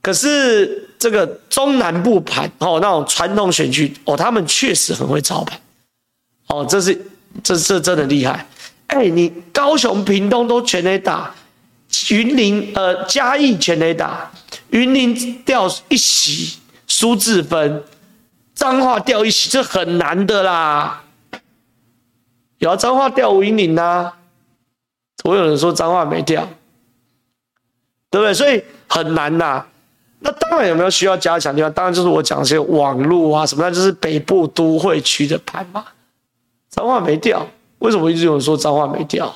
[0.01, 5.59] 可是这个中南部盘哦，那种传统选区哦，他们确实很会操盘
[6.47, 7.05] 哦，这是
[7.43, 8.47] 这这真的厉害。
[8.87, 11.35] 哎，你高雄、屏东都全垒打，
[12.09, 14.31] 云林呃嘉义全垒打，
[14.69, 17.83] 云林掉一席苏智芬，
[18.53, 21.03] 彰化掉一起，这很难的啦。
[22.59, 24.13] 有啊，彰化掉云林呐，
[25.23, 26.47] 我有人说彰化没掉，
[28.09, 28.33] 对不对？
[28.33, 29.65] 所以很难呐。
[30.19, 31.73] 那当然有没有需要加强的地方？
[31.73, 35.83] 当然就是我讲一些网路啊什么，那就是北部都会区的盘嘛。
[36.69, 37.45] 彰化没掉，
[37.79, 39.33] 为什么一直有人说彰化没掉？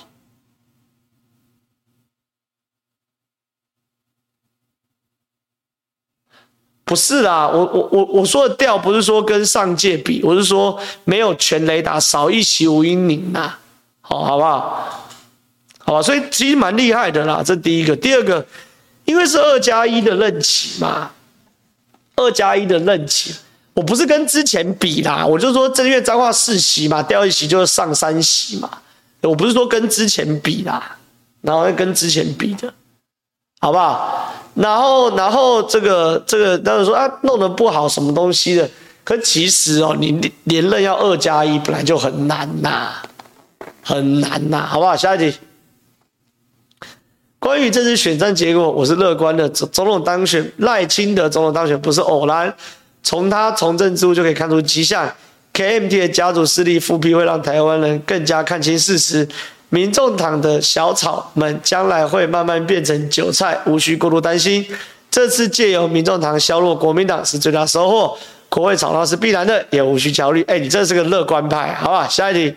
[6.88, 13.54] 不是啦，我我我我说的掉不是说跟上届比，我是说没有全雷达，少一席吴音宁呐，
[14.02, 15.04] 好好不好？
[15.84, 18.44] 好吧，所以其实蛮厉害的啦，这第一个，第二个。
[19.06, 21.10] 因为是二加一的任期嘛，
[22.18, 23.34] 二加一的任期，
[23.74, 28.70] 我不是跟之前比啦，我就说正月彰化四席嘛，掉一席就是上三席嘛，
[29.22, 30.98] 我不是说跟之前比啦，
[31.40, 32.74] 然后跟之前比的，
[33.62, 34.34] 好不好？
[34.58, 38.68] 然后然后这个这个当然说啊，弄得不好什么东西的，
[39.04, 42.94] 可其实哦，你连任要二加一本来就很难呐，
[43.84, 44.96] 很难呐，好不好？
[44.96, 45.38] 下一题。
[47.40, 49.48] 关于这次选战结果，我是乐观的。
[49.50, 52.52] 总总统当选，赖清德总统当选不是偶然，
[53.04, 55.08] 从他从政之路就可以看出迹象。
[55.54, 59.28] KMT 的家族势力复辟会让台湾人更加看清事实，
[59.70, 64.66] 民众党的小草们将来会慢慢变成韭菜，无需过度担心。
[65.10, 68.18] 这次借由民众党削弱国民党是最大收获，
[68.50, 70.44] 国会吵闹是必然的，也无需焦虑。
[70.44, 72.08] 哎，你这是个乐观派，好吧？
[72.08, 72.56] 下一题。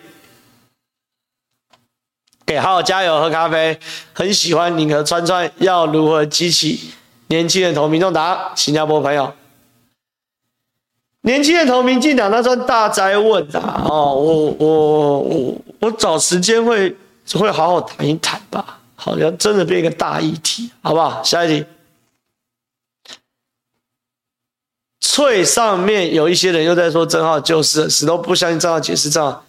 [2.46, 3.78] 给好好加油，喝咖啡。
[4.12, 6.92] 很喜欢你和川川，要如何激起
[7.28, 8.52] 年轻人投民众党？
[8.56, 9.32] 新加坡朋友，
[11.22, 13.84] 年轻人投民进党，那算大哉问啊！
[13.88, 16.96] 哦，我我我我找时间会
[17.34, 18.78] 会好好谈一谈吧。
[18.94, 21.22] 好像真的变一个大议题，好不好？
[21.22, 21.64] 下一题。
[25.00, 29.40] 翠上面有一些人又在说正皓就是，死都不相信正皓解释正皓。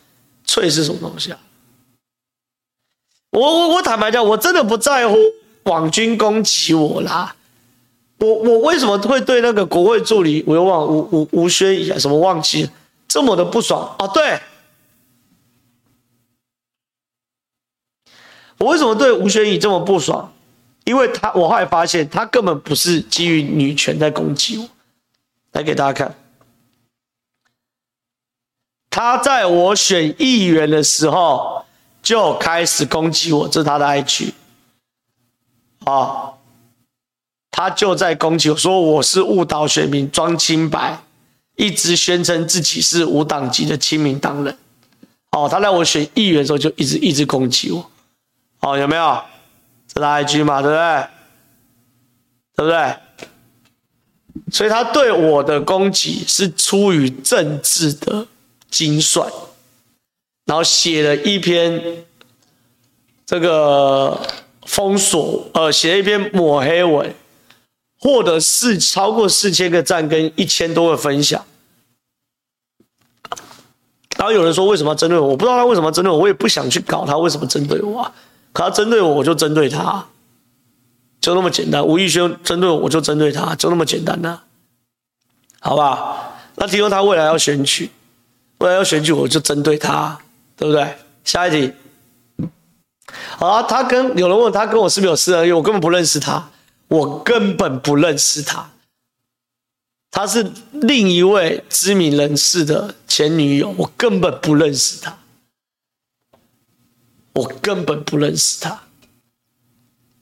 [0.45, 1.39] 脆是什么东西啊？
[3.31, 5.15] 我我我坦白讲，我真的不在乎
[5.63, 7.35] 网军攻击我啦。
[8.19, 12.69] 我我为什么会对那个国会助理我又忘吴吴吴宣仪啊什么忘记
[13.07, 14.07] 这么的不爽啊？
[14.07, 14.39] 对，
[18.61, 20.31] 我为什么对吴宣仪这么不爽？
[20.85, 24.69] 因为他我后来发现他根本不是基于女权在攻击我。
[25.51, 26.15] 来给大家看，
[28.89, 31.65] 他在我选议员的时候。
[32.03, 34.31] 就开始攻击我，这是他的 IG，
[35.83, 36.33] 啊，
[37.51, 40.99] 他就在攻击我说我是误导选民装清白，
[41.57, 44.57] 一直宣称自己是无党籍的亲民党人，
[45.29, 47.91] 哦，他在我选议员的时候就一直一直攻击我，
[48.61, 49.21] 哦，有没有？
[49.87, 51.07] 这是 IG 嘛，对不对？
[52.55, 52.95] 对不对？
[54.51, 58.27] 所以他对我的攻击是出于政治的
[58.69, 59.29] 精算。
[60.45, 62.05] 然后写了一篇
[63.25, 64.19] 这个
[64.65, 67.13] 封锁，呃，写了一篇抹黑文，
[67.99, 71.45] 获得四超过四千个赞跟一千多个分享。
[74.17, 75.29] 然后有人说为什么要针对我？
[75.29, 78.11] 我不知道他为什么要针对我，我也不想去搞他为什么针对我。
[78.53, 80.05] 可他针对我，我就针对他，
[81.19, 81.85] 就那么简单。
[81.85, 84.43] 吴义轩针对我，我就针对他，就那么简单呐、啊，
[85.59, 86.33] 好吧？
[86.55, 87.89] 那听说他未来要选举，
[88.59, 90.19] 未来要选举，我就针对他。
[90.57, 90.95] 对不对？
[91.23, 91.73] 下一题。
[93.35, 96.51] 好啊，他跟有人问他跟我是不是有私人恩怨，我根本不认识他，
[96.87, 98.69] 我根本不认识他。
[100.11, 105.17] 他是另一位知名人士的前女友，我根本不认识他，
[107.41, 108.79] 我根本不认识他。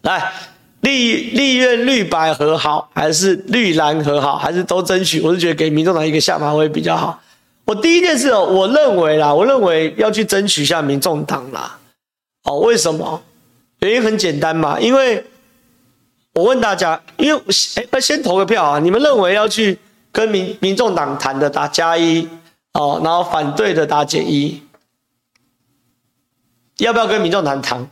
[0.04, 0.32] 来，
[0.80, 5.20] 立立院绿白合好，还是绿蓝和好，还是都争取？
[5.20, 7.22] 我是觉得给民众党一个下马威比较好。
[7.66, 11.78] 我第一件事，我认为啦，我认为要去争取一下民众党啦。
[12.44, 13.22] 哦，为什么？
[13.82, 15.24] 原因很简单嘛，因为
[16.34, 17.42] 我问大家，因为
[17.92, 18.80] 哎，先投个票啊！
[18.80, 19.78] 你们认为要去
[20.12, 22.28] 跟民民众党谈的打加一
[22.74, 24.62] 哦，然后反对的打减一，
[26.84, 27.90] 要不要跟民众谈谈？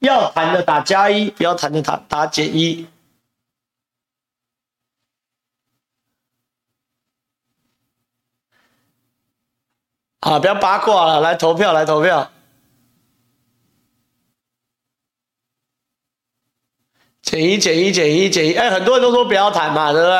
[0.00, 2.86] 要谈的打加一，不要谈的打打减一。
[10.20, 10.38] 啊！
[10.38, 12.30] 不要八卦了，来投票，来投票。
[17.20, 20.16] 减一减一减一减一，哎，很多人都说不要谈嘛，对不对？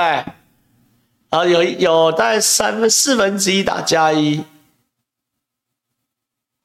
[1.31, 4.45] 啊有有大概三分四分之一打加一，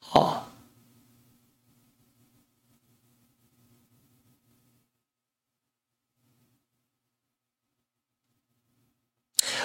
[0.00, 0.49] 好。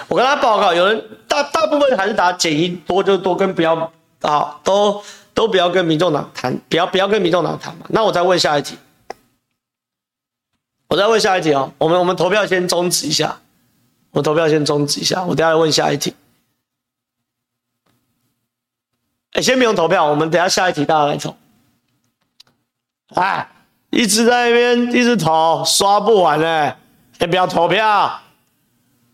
[0.08, 3.74] 我跟他报告，有人大大部分还是打减一多就多，跟不要
[4.20, 5.02] 啊，都
[5.34, 7.86] 都不要跟民众党谈，不要不要跟民众党谈嘛。
[7.88, 8.78] 那我再问下一题，
[10.88, 11.72] 我再问下一题哦。
[11.78, 13.40] 我们我们投票先终止一下，
[14.12, 16.14] 我投票先终止一下，我等下来问下一题。
[19.32, 21.36] 哎，先不用投票，我们等下下一题大家来投。
[23.14, 23.48] 哎，
[23.90, 26.76] 一直在那边一直投，刷不完呢，
[27.18, 28.20] 先不要投票。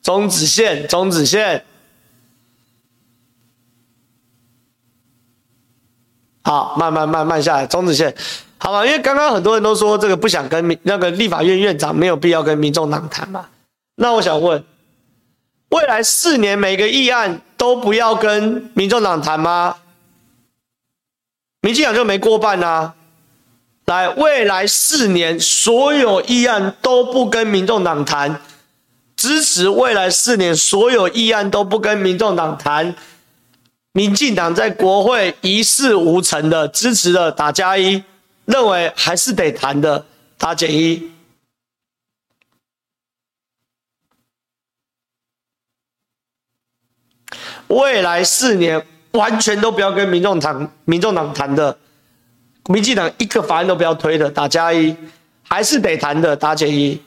[0.03, 1.65] 终止线，终止线。
[6.45, 8.13] 好，慢慢慢慢下来，终止线，
[8.59, 8.85] 好吧？
[8.85, 13.49] 因为刚刚很多人都说这个不想跟民那个立法院院长没有必要跟民众党谈嘛。
[13.95, 14.65] 那我想问，
[15.69, 19.77] 未来四年每个议案都不要跟民众党谈吗？
[21.61, 22.95] 民进党就没过半、啊。
[23.87, 28.41] 来，未来四年所有议案都不跟民众党谈。
[29.23, 32.93] 支持未来四年所有议案都不跟民众党谈，
[33.93, 38.03] 民进党在国会一事无成的支持的打加一，
[38.47, 40.05] 认为还是得谈的
[40.37, 41.09] 打减一。
[47.69, 51.79] 未来四年完全都不要跟民众谈，民众党谈的，
[52.67, 54.97] 民进党一个法案都不要推的打加一，
[55.45, 57.01] 还是得谈的打减一。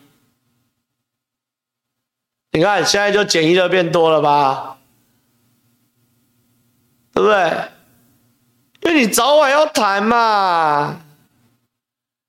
[2.56, 4.78] 你看，现在就减一就变多了吧，
[7.14, 7.52] 对不对？
[8.80, 11.02] 因为你早晚要谈嘛，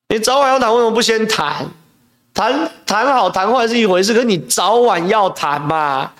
[0.08, 1.68] 你早晚要谈，为什么不先谈？
[2.34, 6.10] 谈谈好谈坏是一回事，可是你早晚要谈嘛，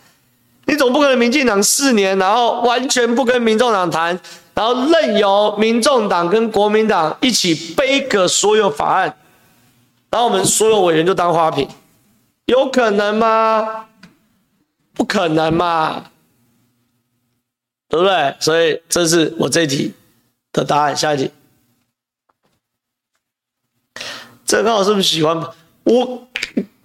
[0.67, 4.21] 你总不可能民进党四年，然后完全不跟民众党谈，
[4.55, 9.17] 然后任由民众党跟国民党一起背个所有法案，
[10.11, 11.69] 然后我们所有委员就当花瓶，
[12.45, 13.86] 有可能吗？
[14.97, 16.11] 不可能嘛，
[17.89, 18.35] 对不对？
[18.41, 19.93] 所以这是我这一题
[20.53, 20.97] 的答案。
[20.97, 21.31] 下一题，
[24.47, 25.39] 郑浩是不是喜欢
[25.85, 26.27] 我？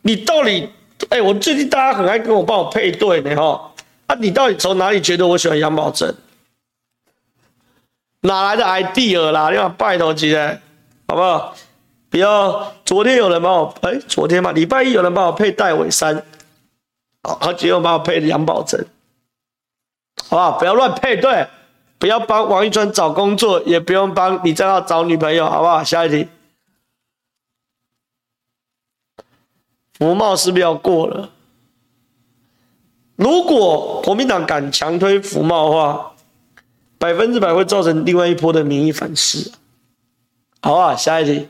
[0.01, 0.69] 你到底？
[1.09, 3.73] 哎、我最近大家很爱跟我帮我配对呢，哈。
[4.05, 6.13] 啊，你到底从哪里觉得我喜欢杨宝珍？
[8.21, 9.49] 哪来的 idea 啦？
[9.49, 10.61] 你把拜托起来，
[11.07, 11.55] 好不好？
[12.09, 16.23] 不要，昨天有人帮我，哎、昨天嘛，礼拜一有人帮我配戴伟山。
[17.23, 18.83] 好，好，今天我帮我配杨宝成，
[20.29, 20.51] 好不好？
[20.59, 21.47] 不要乱配对，
[21.99, 25.83] 不要帮王一川找工作，也不用帮李正浩找女朋友，好不好？
[25.83, 26.27] 下一题，
[29.93, 31.29] 服贸是不是要过了？
[33.15, 36.15] 如果国民党敢强推服贸的话，
[36.97, 39.51] 百分之百会造成另外一波的民意反噬，
[40.59, 40.95] 好不好？
[40.95, 41.47] 下一题。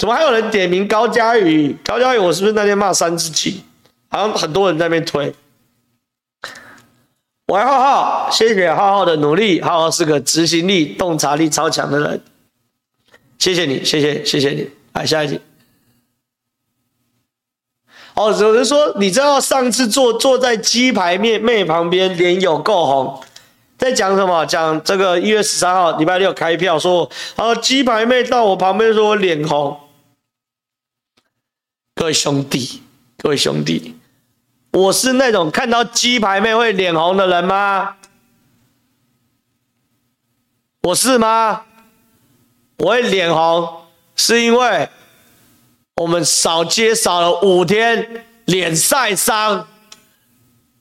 [0.00, 1.76] 怎么还有人点名高嘉宇？
[1.84, 3.62] 高嘉宇，我是不是那天骂三字经？
[4.08, 5.30] 好像很多人在那边推。
[7.48, 9.60] 我爱浩浩，谢谢浩浩的努力。
[9.60, 12.22] 浩浩是个执行力、洞察力超强的人。
[13.38, 14.70] 谢谢你，谢谢，谢谢你。
[14.94, 15.38] 来下一题。
[18.14, 23.22] 哦，有人说你知道上次坐坐在鸡排面妹旁边，脸有够红，
[23.76, 24.46] 在讲什么？
[24.46, 29.78] 讲这个一月十三号礼拜六开票说，然后鸡排妹到我旁边说我脸红。
[32.00, 32.82] 各位兄弟，
[33.18, 33.94] 各位兄弟，
[34.72, 37.94] 我是那种看到鸡排妹会脸红的人吗？
[40.80, 41.60] 我是吗？
[42.78, 43.82] 我会脸红，
[44.16, 44.88] 是因为
[45.96, 49.68] 我们扫街扫了五天，脸晒伤。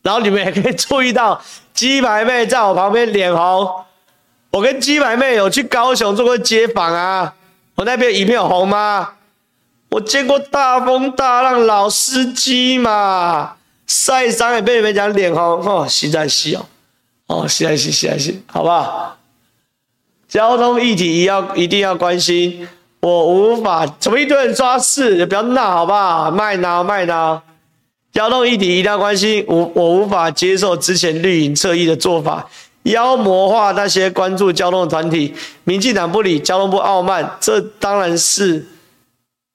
[0.01, 1.41] 然后你们也可以注意到，
[1.73, 3.69] 鸡排妹在我旁边脸红。
[4.51, 7.35] 我跟鸡排妹有去高雄做过街访啊，
[7.75, 9.15] 我那边影片红吗？
[9.89, 13.55] 我见过大风大浪老司机嘛，
[13.87, 16.65] 晒伤也被你们讲脸红哦，实在是哦，
[17.25, 19.17] 哦，实在是，实在是，好不好？
[20.27, 22.67] 交通议题要一定要关心，
[22.99, 26.29] 我无法怎么一堆人抓事，也不要闹，好不好？
[26.29, 27.41] 卖闹卖闹，
[28.13, 32.47] 交通议题一定要关心，我我无法接受之前绿营侧翼的做法，
[32.83, 35.33] 妖魔化那些关注交通的团体，
[35.63, 38.67] 民进党不理，交通部傲慢，这当然是。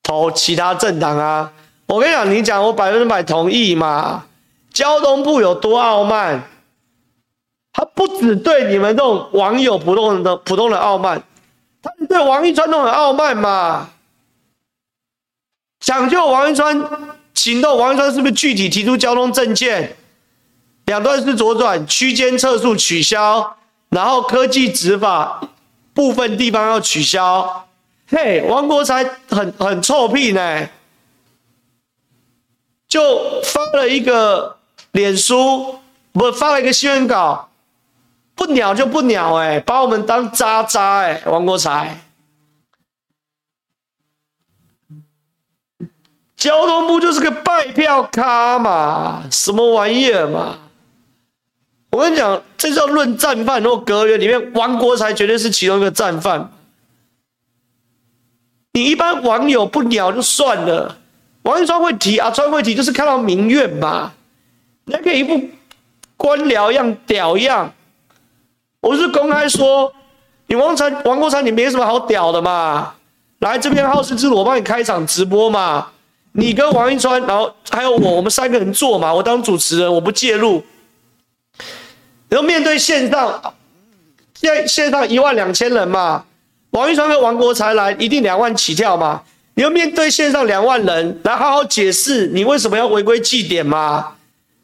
[0.04, 1.50] 投其他政党啊！
[1.86, 4.24] 我跟你讲，你讲我百分之百同意嘛。
[4.72, 6.42] 交通部有多傲慢？
[7.72, 11.22] 他不只对你们这种网友普通人的普通人傲慢，
[11.82, 13.90] 他对王一川都很傲慢嘛。
[15.80, 16.88] 抢救王一川
[17.34, 19.96] 行动，王一川是不是具体提出交通证件？
[20.86, 23.56] 两段式左转，区间测速取消，
[23.88, 25.40] 然后科技执法
[25.94, 27.66] 部分地方要取消。
[28.06, 30.68] 嘿，王国才很很臭屁呢，
[32.86, 34.58] 就发了一个
[34.92, 35.78] 脸书，
[36.12, 37.48] 不发了一个新闻稿，
[38.34, 42.00] 不鸟就不鸟，哎，把我们当渣渣，哎，王国才。
[46.36, 50.58] 交通部就是个拜票咖嘛，什么玩意儿嘛？
[51.90, 53.62] 我跟你讲，这叫论战犯。
[53.62, 56.50] 然后阁员里面，王国才绝对是其中一个战犯。
[58.74, 60.98] 你一般网友不鸟就算了，
[61.42, 64.12] 王一川会提啊，川会提，就是看到民怨嘛。
[64.84, 65.40] 你还可以一副
[66.16, 67.72] 官僚样屌样。
[68.80, 69.92] 我是公开说，
[70.48, 72.94] 你王才王国材，你没什么好屌的嘛。
[73.38, 75.88] 来这边好事之徒，我帮你开场直播嘛。
[76.32, 79.14] 你跟王一川，然后还有我，我们三个人做嘛。
[79.14, 80.64] 我当主持人，我不介入。
[82.28, 83.54] 然后面对线上，
[84.34, 86.24] 现在线上一万两千人嘛，
[86.74, 89.22] 王一川跟王国才来，一定两万起跳嘛。
[89.54, 94.14] 你要面对线上两万人，来好好解释你为什么要违规记点嘛？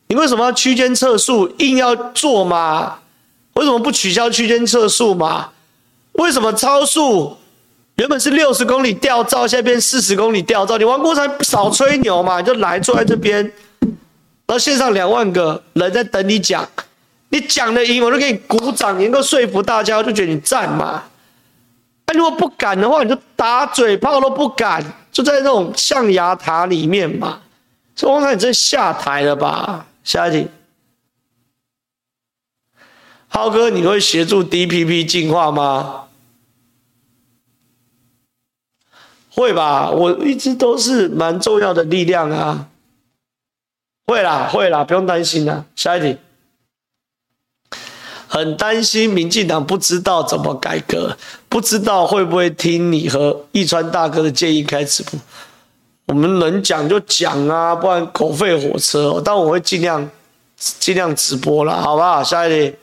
[0.08, 2.98] 你为什么要区间测速硬要做嘛？
[3.54, 5.50] 为什么不取消区间测速嘛？
[6.14, 7.36] 为什么超速？
[7.94, 10.76] 原本是六十公里吊照，现在变四十公里吊照。
[10.76, 13.36] 你王国才少吹牛嘛，你就来坐在这边，
[13.78, 16.68] 然后线上两万个人在等你讲，
[17.28, 21.04] 你讲的赢，我就给你鼓掌，你能够说服大家，我就觉得你赞嘛。
[22.12, 27.40] 那如果不敢的话，你就打嘴炮都不敢，就在那种象牙塔里面嘛。
[27.94, 29.86] 所以王国材，你真下台了吧？
[30.02, 30.48] 下一题，
[33.28, 36.08] 浩哥，你会协助 DPP 进化吗？
[39.32, 42.66] 会吧，我一直都是蛮重要的力量啊。
[44.06, 45.64] 会啦，会啦，不用担心啦。
[45.76, 46.18] 下一题，
[48.32, 51.16] 很担心民进党不知道怎么改革，
[51.48, 55.18] 不知道会不会听你和易川大哥的建议开直播。
[56.06, 59.20] 我们能讲就讲啊，不然狗吠火车喔。
[59.20, 60.08] 但我会尽量
[60.56, 62.22] 尽量直播啦，好不好？
[62.22, 62.76] 下一题。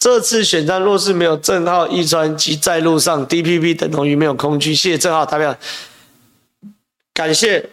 [0.00, 4.74] 这次选战若是没有正皓、义川及在路上，DPP 等同于没有空军。
[4.74, 5.56] 谢谢正浩代表，
[7.14, 7.70] 感谢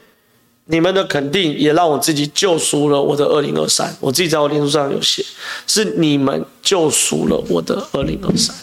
[0.71, 3.93] 你们的肯定，也让我自己救赎了我的二零二三。
[3.99, 5.21] 我自己在我脸书上有写，
[5.67, 8.55] 是你们救赎了我的二零二三。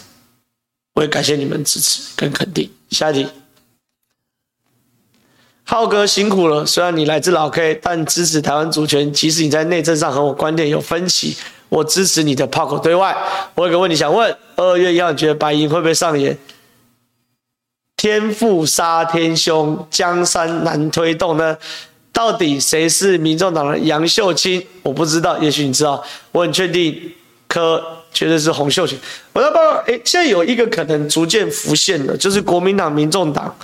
[0.95, 2.67] 我也感谢你们支持跟肯定。
[2.89, 3.29] 下一题，
[5.63, 11.37] 浩哥辛苦了，虽然你来自老 K，但支持台湾主权，即使你在内政上和我观点有分歧。
[11.69, 13.15] 我支持你的炮口对外。
[13.53, 16.35] 我有个问题想问：二月一号，你觉得白银会不会上演
[17.95, 21.55] 天父杀天兄，江山难推动呢？
[22.11, 24.65] 到底谁是民众党的杨秀清？
[24.83, 26.03] 我不知道，也许你知道。
[26.31, 27.13] 我很确定，
[27.47, 27.81] 柯
[28.11, 28.97] 绝对是洪秀全。
[29.33, 33.55] 我要报告，哎，现在有一个可能逐渐浮现的，就是国民党、民众党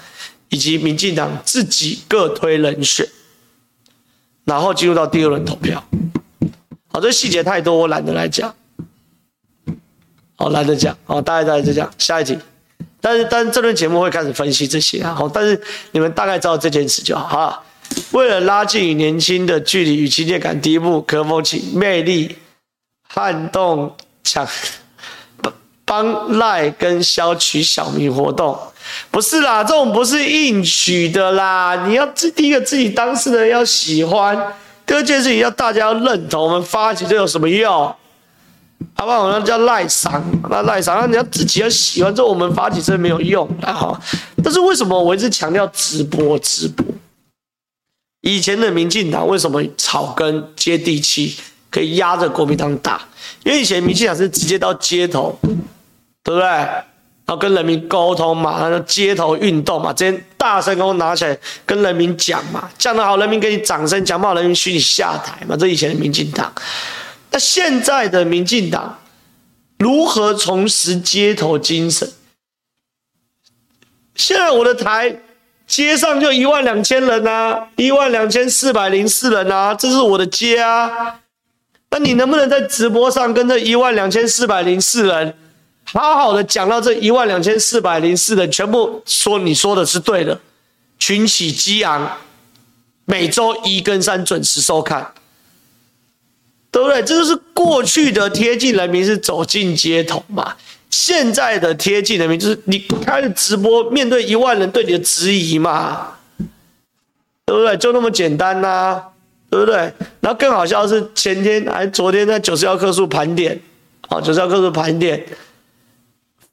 [0.50, 3.08] 以及民进党自己各推人选，
[4.46, 5.84] 然后进入到第二轮投票。
[6.94, 8.54] 好，这细节太多，我懒得来讲。
[10.38, 10.96] 好，懒得讲。
[11.06, 11.92] 好，大概大概就这样。
[11.98, 12.38] 下一题。
[13.02, 15.14] 但是，但是这轮节目会开始分析这些啊。
[15.14, 17.28] 好，但是你们大概知道这件事就好。
[17.28, 17.66] 好，
[18.12, 22.38] 为了拉近与年轻的距离与亲切感，第一步可否请魅力
[23.08, 24.48] 撼动抢
[25.84, 28.58] 帮赖跟消取小民活动？
[29.12, 31.86] 不是啦，这种不是硬取的啦。
[31.88, 34.54] 你要自第一个自己当事人要喜欢。
[34.86, 37.72] 第二件事情要大家要认同，我们发起这有什么用？
[38.94, 39.32] 好不好？
[39.32, 44.00] 那叫赖赏，那赖赏，那你要自己要喜欢，这我们发起这没有用的哈。
[44.44, 46.38] 但是为什么我一直强调直播？
[46.40, 46.86] 直播？
[48.26, 51.38] 以前的民进党为什么草根接地气，
[51.70, 53.00] 可以压着国民党打？
[53.44, 55.38] 因为以前民进党是直接到街头，
[56.24, 56.42] 对不对？
[56.42, 65.56] 然后跟人民沟通嘛，然后街头运动嘛，这些大声公拿起来跟人民讲嘛，讲得好，人民给你掌声；讲不好，人民许你下台嘛。
[65.56, 66.52] 这以前的民进党，
[67.30, 69.00] 那现在的民进党
[69.78, 72.12] 如何重拾街头精神？
[74.16, 75.16] 现在我的台
[75.68, 81.20] 街上就一万两千人啊，一万两千四百零四人啊，这是我的街啊。
[81.90, 85.34] 那你能不能在直播上跟这一万两千四百零四人？
[85.86, 90.40] 好好的讲到这一万两千四百零四人，全部说你说的是对的，
[91.00, 92.18] 群起激昂，
[93.06, 95.14] 每周一跟三准时收看，
[96.72, 97.02] 对不对？
[97.04, 100.56] 这就是过去的贴近人民是走进街头嘛，
[100.98, 106.14] 现在的贴近人民就是你开了直播，面对一万人对你的质疑嘛，
[107.46, 107.76] 对不对？
[107.76, 109.04] 就那么简单呐、
[109.50, 109.76] 对不对？
[110.22, 113.60] 然后更好笑的是，前天还昨天在九十一棵树盘点，
[114.08, 115.22] 啊，九十一棵树盘点，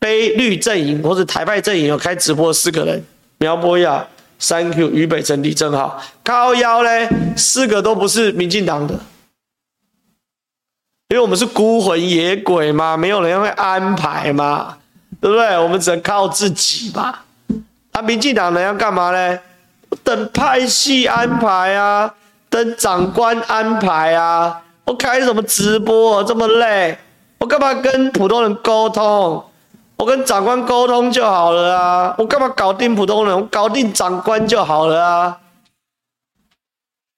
[0.00, 3.00] 非绿阵营或者台派阵营有开直播四个人，
[3.38, 4.04] 苗博雅、
[4.40, 8.98] 三 Q、于北辰、李正浩，高腰嘞，四个都不是民进党的，
[11.12, 14.78] 因为我们是孤魂野鬼嘛，没有人会安排嘛，
[15.20, 15.58] 对不对？
[15.58, 17.18] 我们只能靠自己嘛。
[17.90, 19.38] 啊，民进党人要干嘛呢？
[20.02, 22.14] 等派系安排啊，
[22.48, 24.62] 等长官安排啊。
[24.86, 26.96] 我开什么直播这么累？
[27.36, 29.44] 我干嘛跟普通人沟通？
[29.96, 32.14] 我跟长官沟通就好了啊。
[32.16, 33.36] 我干嘛搞定普通人？
[33.36, 35.38] 我搞定长官就好了啊，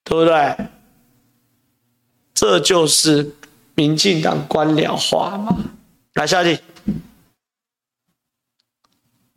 [0.03, 0.57] 对不对？
[2.35, 3.33] 这就是
[3.75, 5.57] 民进党官僚化嘛。
[6.15, 6.63] 来下一题。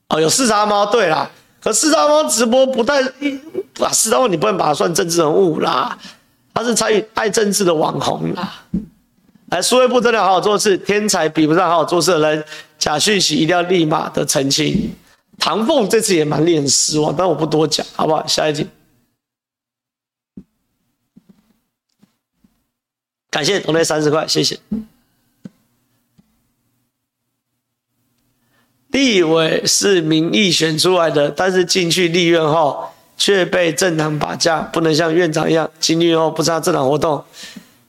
[0.09, 1.29] 哦，有四杀猫，对啦。
[1.59, 5.97] 可四杀猫直播不太，啊，四杀猫你不能把它算政治人物啦，
[6.53, 8.63] 他是参与爱政治的网红啦。
[9.47, 12.45] 来，数位部真的好好做事，天才比不上好好做事的人，
[12.77, 14.93] 假讯息一定要立马的澄清。
[15.39, 18.25] 唐凤这次也蛮令人失望，但我不多讲，好不好？
[18.27, 18.67] 下一集。
[23.37, 24.57] 感谢同类三十块，谢谢。
[28.89, 37.23] 立委是民意选出来的，但是进去立院后却被政党绑架，不能像院长一样进立院后不参加政党活动，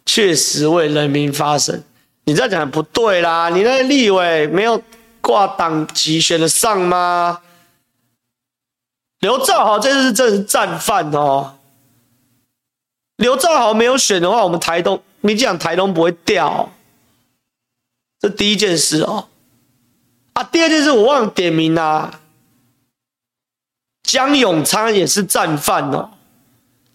[0.05, 1.83] 确实为人民发声。
[2.25, 4.83] 你这样讲不对啦，你那立委没有
[5.23, 7.41] 挂党籍选得上吗？
[9.21, 11.55] 刘兆豪这次是真是战犯哦。
[13.17, 16.71] 刘兆豪没有选的话，我们台东，你讲台东不会掉，
[18.21, 19.27] 这第一件事哦。
[20.35, 22.21] 啊，第二件事我忘了点名啦、啊。
[24.03, 26.11] 江永昌也是战犯哦。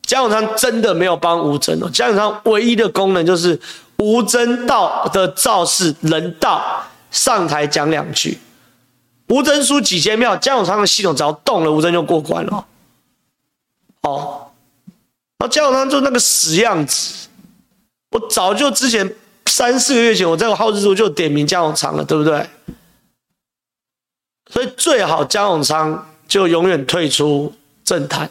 [0.03, 1.89] 江永昌真的没有帮吴峥哦。
[1.89, 3.59] 江永昌唯一的功能就是
[3.97, 8.39] 吴峥到的造势人到上台讲两句。
[9.27, 12.65] 吴峥输几千票，江永昌的系统只要动了，吴峥就过关了。
[14.01, 14.51] 哦，
[15.39, 17.29] 那江永昌就那个死样子。
[18.13, 19.15] 我早就之前
[19.47, 22.47] 三四个月前，我在我号志处就点名江永昌了，对不对？
[24.51, 27.53] 所以最好江永昌就永远退出
[27.83, 28.29] 政坛。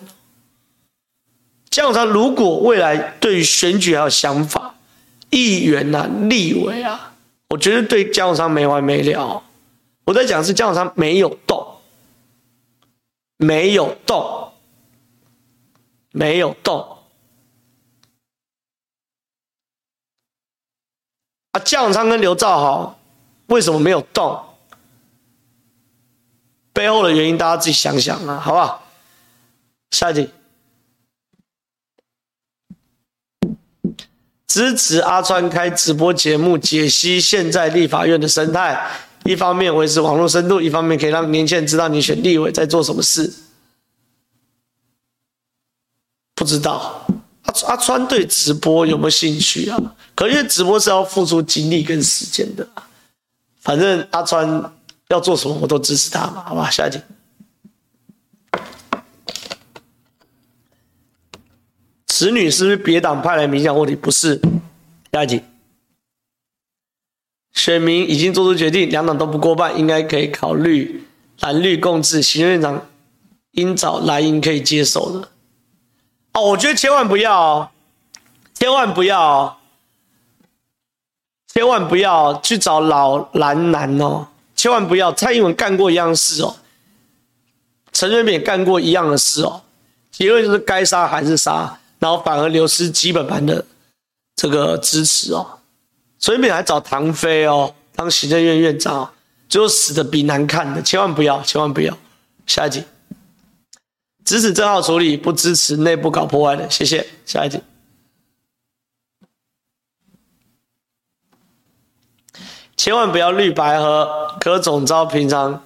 [1.68, 4.76] 江永昌如果未来对于选举还有想法，
[5.30, 7.14] 议员啊、立委啊，
[7.48, 9.42] 我觉得对江永昌没完没了。
[10.04, 11.66] 我在讲是江永昌没有动，
[13.36, 14.52] 没有动，
[16.12, 16.98] 没有动。
[21.52, 22.98] 啊，江永昌跟刘兆豪
[23.46, 24.42] 为什么没有动？
[26.72, 28.82] 背后的原因，大家自己想想啊，好不好？
[29.90, 30.30] 下一题，
[34.46, 38.90] 支持阿川开直播节目解析现在立法院的生态，
[39.24, 43.30] 一方面维持网络深度，一方面可以让年轻人知道你选立委在做什么事。
[46.34, 47.06] 不知道
[47.66, 49.78] 阿川对直播有没有兴趣啊？
[50.14, 52.68] 可因为直播是要付出精力跟时间的，
[53.60, 54.72] 反正阿川。
[55.08, 56.70] 要做什么我都支持他嘛，好吧？
[56.70, 56.98] 下一题，
[62.06, 63.94] 此女是不是别党派来民调卧底？
[63.94, 64.40] 不是。
[65.12, 65.42] 下一题，
[67.52, 71.04] 选民已经做出决定，两党都不过半，应该可以考虑
[71.40, 72.22] 蓝绿共治。
[72.22, 72.88] 行政院长
[73.50, 75.28] 应找蓝营可以接手的。
[76.32, 77.70] 哦，我觉得千万不要，
[78.54, 79.58] 千万不要，
[81.54, 84.28] 千万不要去找老蓝男哦。
[84.54, 86.54] 千万不要，蔡英文干过一样事哦，
[87.92, 89.60] 陈水扁干过一样的事哦，
[90.12, 93.64] 结论就是该杀还是杀，然后反而流失基本盘的
[94.36, 95.58] 这个支持哦。
[96.20, 99.10] 陈水扁还找唐飞哦当行政院院长哦，
[99.48, 101.98] 最后死的比难看的，千万不要，千万不要。
[102.46, 102.84] 下一集，
[104.24, 107.06] 支持正皓处理，不支持内部搞破坏的，谢谢。
[107.24, 107.60] 下一题。
[112.76, 115.64] 千万不要绿白合，柯总招平常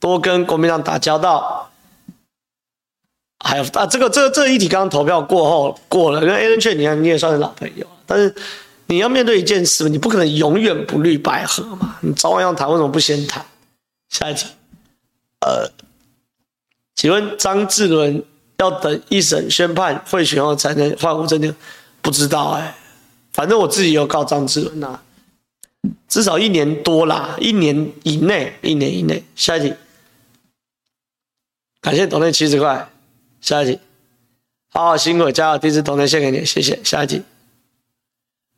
[0.00, 1.70] 多跟国民党打交道。
[3.40, 8.34] 还有啊，这个这个这个议题刚刚投票过后过了，跟 Alan 劝你看你也算是老朋友，但是
[8.86, 13.46] 你要面对一件事，你不可能永远不绿白合嘛，你早晚要谈，为什么不先谈？
[14.08, 14.46] 下一题，
[15.46, 15.70] 呃，
[16.98, 18.24] 请问张志伦
[18.58, 21.54] 要等一审宣判会选后才能换吴峥的？
[22.02, 22.76] 不知道哎、
[23.32, 24.98] 反正我自己有告张志伦呐。
[26.08, 29.22] 至少一年多啦，一年以内，一年以内。
[29.36, 29.72] 下一题，
[31.80, 32.90] 感谢董内七十块。
[33.40, 33.78] 下一题，
[34.72, 35.58] 好好辛苦，加油！
[35.58, 36.80] 第一次同台献给你，谢谢。
[36.82, 37.22] 下一题，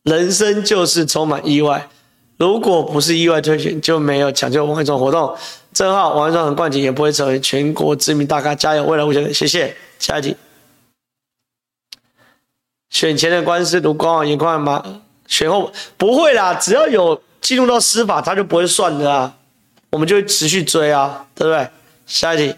[0.04, 1.90] 人生就是充满意外，
[2.38, 5.36] 如果不是意外退选，就没有抢救王一中活动。
[5.72, 8.54] 正好王一中很冠军，也不会成为全国知名大咖。
[8.54, 9.76] 加油，未来无限，谢谢。
[9.98, 10.36] 下一题，
[12.88, 15.02] 选前的官司如官网严宽吗？
[15.26, 19.34] 选后不会啦，只要有进入到司法，他就不会算的啊，
[19.90, 21.68] 我们就会持续追啊，对不对？
[22.06, 22.54] 下一题。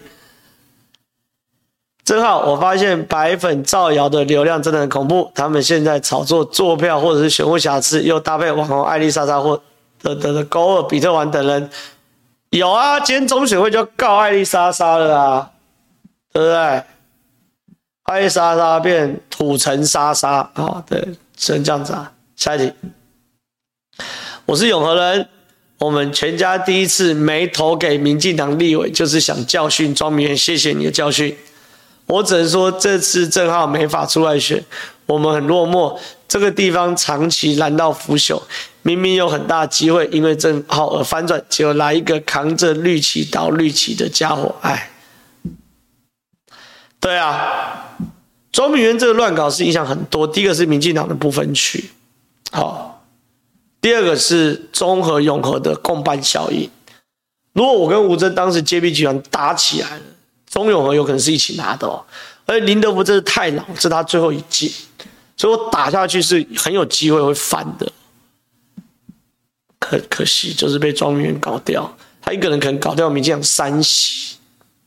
[2.05, 9.61] 正好我发现白粉造谣的流量真的很恐怖，他们现在炒作坐票或者是选务瑕疵，又搭配网红艾丽莎莎或
[10.01, 11.71] 的的的高尔比特王等人，
[12.53, 15.51] 有啊，今天中选会就告艾丽莎莎了啊，
[16.35, 16.83] 对不对？
[18.03, 21.03] 艾丽莎莎变土城莎莎啊，对，
[21.35, 22.13] 只能这样子啊。
[22.37, 22.71] 下一题，
[24.45, 25.27] 我是永和人，
[25.79, 31.35] 我们全家第一次没投给民进党立委，就是想教训庄明远，谢谢你的教训。
[32.05, 34.63] 我只能说，这次正皓没法出来选，
[35.07, 35.99] 我们很落寞。
[36.29, 38.43] 这个地方长期蓝到腐朽，
[38.83, 44.55] 明明有很大机会，因为正皓而翻转，结果来一个扛着绿旗倒绿旗的家伙。
[44.61, 44.91] 哎，
[47.01, 47.97] 对啊，
[48.51, 50.27] 庄明渊这个乱搞是影响很多。
[50.27, 51.91] 第一个是民进党的不分区，
[52.51, 53.05] 好，
[53.81, 56.69] 第二个是中和永和的共办效应。
[57.53, 60.03] 如果我跟吴峥当时接臂集团打起来了。
[60.51, 62.05] 中永和有可能是一起拿的哦，
[62.45, 64.71] 而林德福真是太老，这是他最后一届，
[65.35, 67.91] 所以我打下去是很有机会会翻的。
[69.93, 74.37] 可可惜就是被庄明渊搞掉，他一个人可能搞掉民进党三席，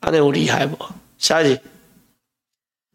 [0.02, 0.76] 他那有厉害不？
[1.20, 1.60] 下一集，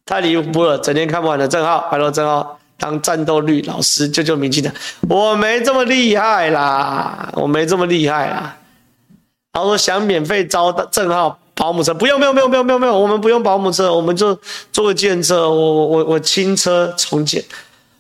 [0.05, 2.45] 太离谱了，整天看不完的正皓，拜托正皓
[2.77, 4.73] 当战斗率老师救救民进党，
[5.09, 8.57] 我没这么厉害啦，我没这么厉害啦。
[9.53, 11.37] 他说想免费招正皓。
[11.55, 14.35] 保姆车不用，不用，不用，不用，不用，我们不用保姆车，我们就
[14.73, 17.45] 坐个计程车，我我我轻车重建。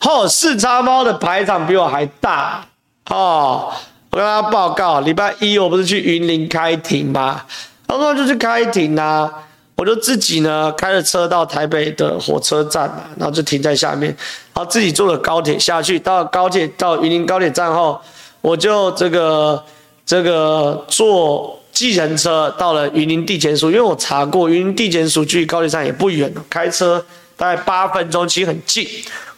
[0.00, 2.66] 哦，四叉猫的排场比我还大
[3.11, 3.70] 哦！
[4.11, 7.42] 我跟大家报告，礼拜一我不是去云林开庭吗？
[7.86, 9.30] 然后就去开庭啊，
[9.76, 14.08] 我就自己呢开着车到台北的火车站嘛，然后就停在下面，
[14.52, 18.00] 然后自己坐了高铁下去，到高铁到云林高铁站后，
[18.40, 19.64] 我就这个
[20.04, 21.56] 这个坐。
[21.72, 27.02] 计程车到了云林地检署，因为我查过云林地检署距离高铁站也不远，开车
[27.36, 28.86] 大概八分钟，其实很近。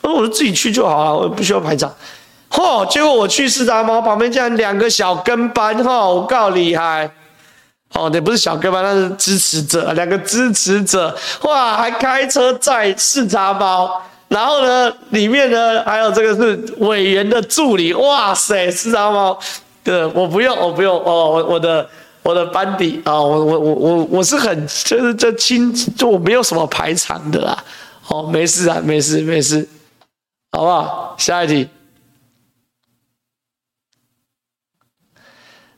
[0.00, 1.94] 我说我就自己去就好了，我不需要排长。
[2.52, 2.86] 嚯！
[2.88, 7.10] 结果我去四大猫旁边竟然两个小跟班，哈，我够厉害。
[7.94, 19.38] 哦，那不是小跟班，那是支持者，两个支持者，哇，还开车载四大猫，然后呢，里面呢还有这个是委员的助理，哇塞，四大猫，
[19.82, 21.88] 对，我不用，我不用，哦，我我的。
[22.24, 27.64] 我的班底啊，我我我我我是很就是这亲，就我没有什么排场的啦。
[28.06, 29.68] 哦，没事啊，没事没事，
[30.52, 31.16] 好不好？
[31.18, 31.68] 下一题，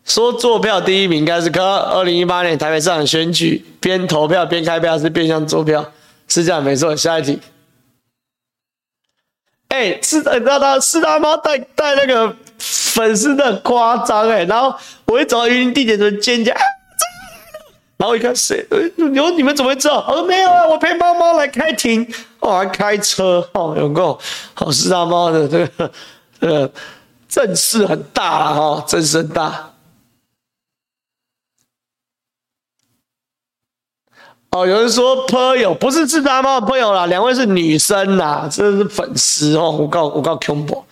[0.04, 1.62] 说作票第一名应该是柯。
[1.62, 5.92] 二零一八年台北市长选举，边投票边开票是变相作票，
[6.28, 6.94] 是这样没错。
[6.94, 7.40] 下一题，
[9.68, 12.36] 哎、是你知道他四大猫带带那个。
[12.56, 14.72] 粉丝的夸张哎，然后
[15.06, 16.60] 我一走到云林地检的尖叫，啊、
[17.96, 18.64] 然后一看谁？
[18.94, 20.06] 你说你们怎么会知道？
[20.08, 22.06] 我说没有啊，我陪猫猫来开庭，
[22.38, 24.18] 我还开车哦，有够
[24.54, 25.90] 好是大猫的这个
[26.40, 26.70] 这个
[27.28, 29.73] 阵势很大了哈，阵势很大。
[34.50, 40.82] 哦，有人说朋友不是自大猫的朋友啦，两位是女生呐，这是粉丝哦，我告我告 combo。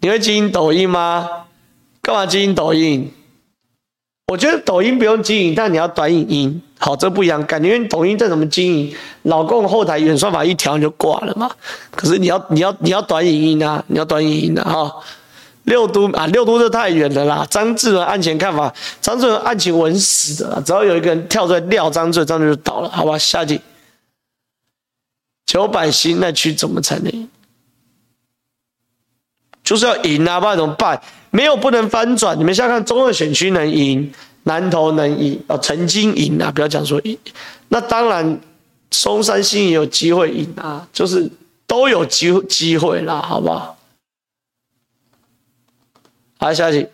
[0.00, 1.28] 你会经营抖音吗？
[2.02, 3.12] 干嘛经营抖音？
[4.32, 7.74] 我觉得抖音不用经营，但你要短影音，好，这不一样感觉。
[7.74, 11.50] 因为抖音再怎么经营，老公后台演算法一调你就挂了嘛。
[11.92, 14.92] 可是你要你要你要短影音啊，你要短影音的哈、
[15.68, 17.46] 六都啊，六都这太远了啦。
[17.50, 23.18] 张志文案前看法，张志文案前稳死的，只要有一个人跳出来撂张志文，张志文就倒了，好吧？
[23.18, 23.60] 下集
[25.46, 27.28] 九百新那区怎么才能赢？
[29.62, 31.00] 就是要赢啊，不然怎么办？
[31.30, 32.38] 没有不能翻转。
[32.38, 34.10] 你们现在看中二选区能赢，
[34.44, 37.18] 南投能赢哦，曾经赢啊，不要讲说赢。
[37.68, 38.40] 那当然，
[38.90, 41.30] 松山新也有机会赢啊，就是
[41.66, 43.77] 都有机机会啦，好不好？
[46.38, 46.88] 好，下集，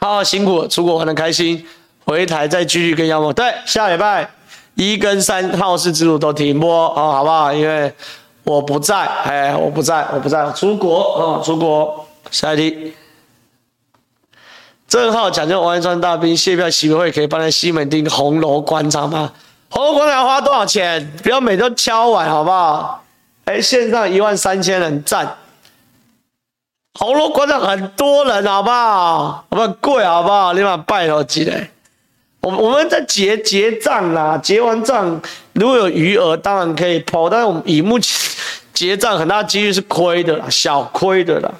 [0.00, 1.66] 好，好辛苦，出国玩的开心，
[2.04, 3.32] 回台再继续跟妖魔。
[3.32, 4.30] 对，下礼拜
[4.74, 7.52] 一跟三号式之路都停播哦，好不好？
[7.52, 7.92] 因为。
[8.46, 12.06] 我不在，哎，我不在，我不在，出国，哦，出国。
[12.30, 12.94] 下一题，
[14.86, 19.32] 正皓讲究王一川大兵谢票，喜委会可以办在西门町红楼广场吗？
[19.68, 21.12] 红楼广场花多少钱？
[21.24, 23.02] 不要每周敲碗好不好？
[23.46, 25.36] 哎，线上一万三千人赞。
[26.98, 29.44] 红楼广场很多人好不好？
[29.50, 30.54] 我们贵好不好？
[30.54, 31.68] 立马拜托起来。
[32.40, 35.20] 我我们在结结账啦，结完账
[35.52, 37.28] 如果有余额，当然可以抛。
[37.28, 38.16] 但是我们以目前
[38.72, 41.52] 结账，很大几率是亏的啦，小亏的啦。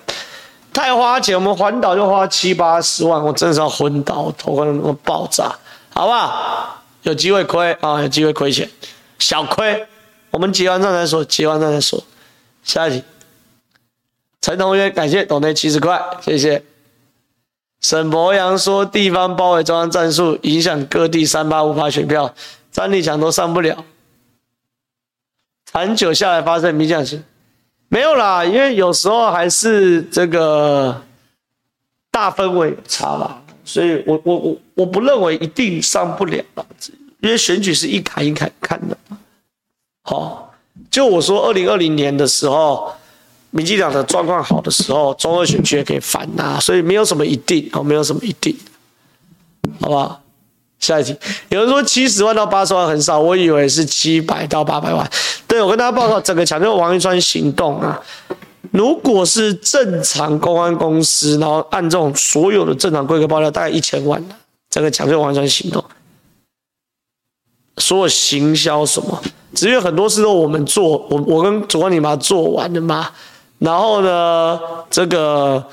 [0.73, 5.53] 太花钱，我们环岛就花七八十万，我真的是要昏倒，我头可能爆炸，
[5.93, 6.83] 好不好？
[7.03, 8.67] 有机会亏啊，有机会亏钱，
[9.19, 9.87] 小亏。
[10.31, 12.03] 我们结完账再说，结完账再说。
[12.63, 13.05] 下一题，
[14.47, 16.63] 陈同学，感谢董内七十块，谢谢。
[17.81, 22.33] 沈博阳说，地方包围中央战术影响各地三八五八选票，
[22.71, 23.85] 战力强都上不了。
[25.65, 27.25] 长久下来发生民进党
[27.89, 31.03] 没有啦，因为有时候还是这个
[32.13, 33.43] 大氛围差吧。
[33.65, 36.65] 所以我我我我不认为一定上不了了，
[37.19, 38.97] 因为选举是一坎一坎看的。
[40.05, 40.55] 好，
[40.89, 42.95] 就我说二零二零年的时候，
[43.57, 48.55] 民进党的状况好的时候，中二选区也可以反呐，所以没有什么一定，哦，没有什么一定，
[49.81, 50.21] 好不好？
[50.79, 51.17] 下一题，
[51.49, 55.11] 有人说七十万到八十万很少，我以为是七百到八百万。
[55.49, 57.99] 对，我跟大家报告，整个抢救王一川行动啊。
[58.73, 64.23] 如果是正常公安公司，然后按这种所有的正常规格爆料，大概一千万。
[64.69, 65.83] 整个抢救完全行动，
[67.79, 69.23] 所有行销什么，
[69.55, 73.11] 只有很多事都我们做，我我跟主管你把它做完了嘛。
[73.59, 75.65] 然后呢，这个。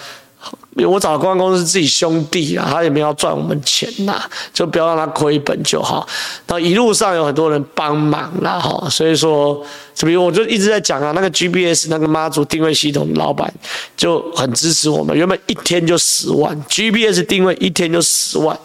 [0.75, 4.19] 我找公关公司自己兄弟啊，他也没有要赚我们钱呐，
[4.51, 6.05] 就不要让他亏本就好。
[6.47, 9.63] 然后一路上有很多人帮忙啦，哈，所以说，
[9.99, 13.53] 比如我就一直在讲啊，那个 GPS 那个妈祖定位系统老板
[13.95, 18.57] 就很支持我们，原本一天就十万，GPS 定位一天就十万，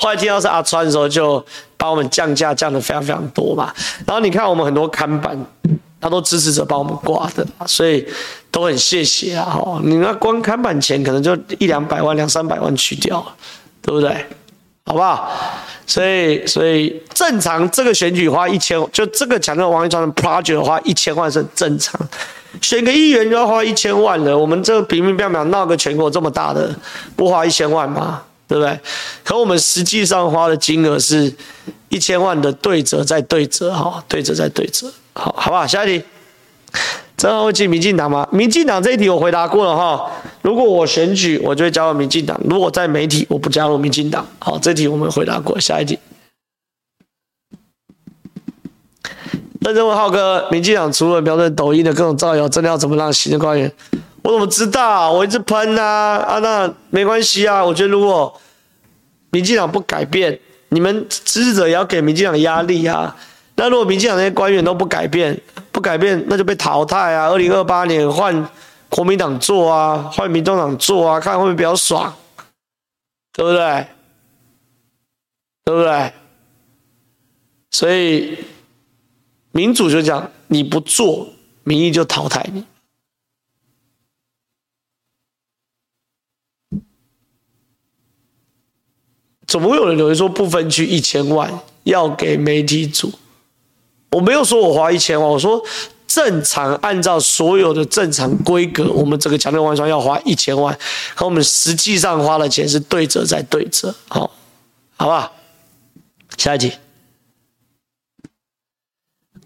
[0.00, 1.42] 后来听到是阿川的时候，就
[1.76, 3.72] 把我们降价降得非常非常多嘛。
[4.04, 5.46] 然后你看我们很多看板。
[6.00, 8.06] 他都支持者帮我们挂的，所以
[8.50, 9.44] 都很谢谢啊！
[9.44, 13.24] 哈，你那光看板钱可能就一两百万、两三百万去掉，
[13.80, 14.26] 对不对？
[14.84, 15.30] 好不好？
[15.84, 22.00] 所以，所以正常这个选举花一千，就这个强调王一川的 project 花一千万是很正常。
[22.60, 26.74] 选个议员就要花一千万了，我们这平平平平闹个全国这么大的，
[27.16, 28.22] 不花一千万吗？
[28.48, 28.78] 对不对？
[29.24, 31.32] 可我们实际上花的金额是
[31.88, 34.88] 一千万的对折再对折，哈，对折再对折。
[35.16, 35.66] 好，好不好？
[35.66, 36.04] 下一题，
[37.16, 38.28] 真的会进民进党吗？
[38.30, 40.12] 民进党这一题我回答过了哈。
[40.42, 44.26] 如果我选举，我就会加入民进党；如果在媒体，我不加入民进党。
[44.38, 45.58] 好，这题我们回答过。
[45.58, 45.98] 下一题，
[49.60, 53.72] 认真问浩哥，民进党除了标准抖音的各种造谣，真的要怎么让行政官员？
[54.22, 55.10] 我怎么知道？
[55.10, 57.64] 我一直喷啊啊，那没关系啊。
[57.64, 58.38] 我觉得如果
[59.30, 60.38] 民进党不改变，
[60.68, 63.16] 你们支持者也要给民进党压力啊。
[63.58, 65.40] 那如果民进党那些官员都不改变，
[65.72, 67.28] 不改变，那就被淘汰啊！
[67.28, 68.48] 二零二八年换
[68.90, 72.14] 国民党做啊，换民众党做啊，看会不会比较爽，
[73.32, 73.86] 对不对？
[75.64, 76.12] 对不对？
[77.70, 78.44] 所以
[79.52, 81.28] 民主就讲，你不做，
[81.64, 82.64] 民意就淘汰你。
[89.46, 93.12] 怎么会有人留言说不分区一千万要给媒体组？
[94.12, 95.62] 我没有说我花一千万，我说
[96.06, 100.76] 正常按照所有的正常规格，我们这个抢救完双要花一千万，
[101.14, 104.30] 和我们实际上花的钱是对折再对折，好，
[104.96, 105.32] 好不好？
[106.38, 106.72] 下一题。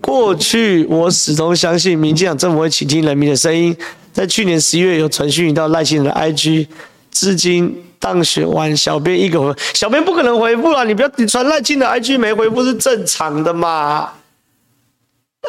[0.01, 3.77] 过去我始终相信民进党政府会倾听人民的声音，
[4.13, 6.69] 在去年十一月有传讯到赖清德的 IG，
[7.11, 14.11] 至今当选完，小编一个回，小编不可能回复了，你不要你传赖清德 IG 没回复是正常的嘛？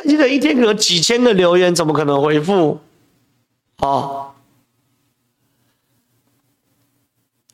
[0.04, 2.80] 记得一天可能几千个留言，怎么可能回复？
[3.80, 4.32] 哦，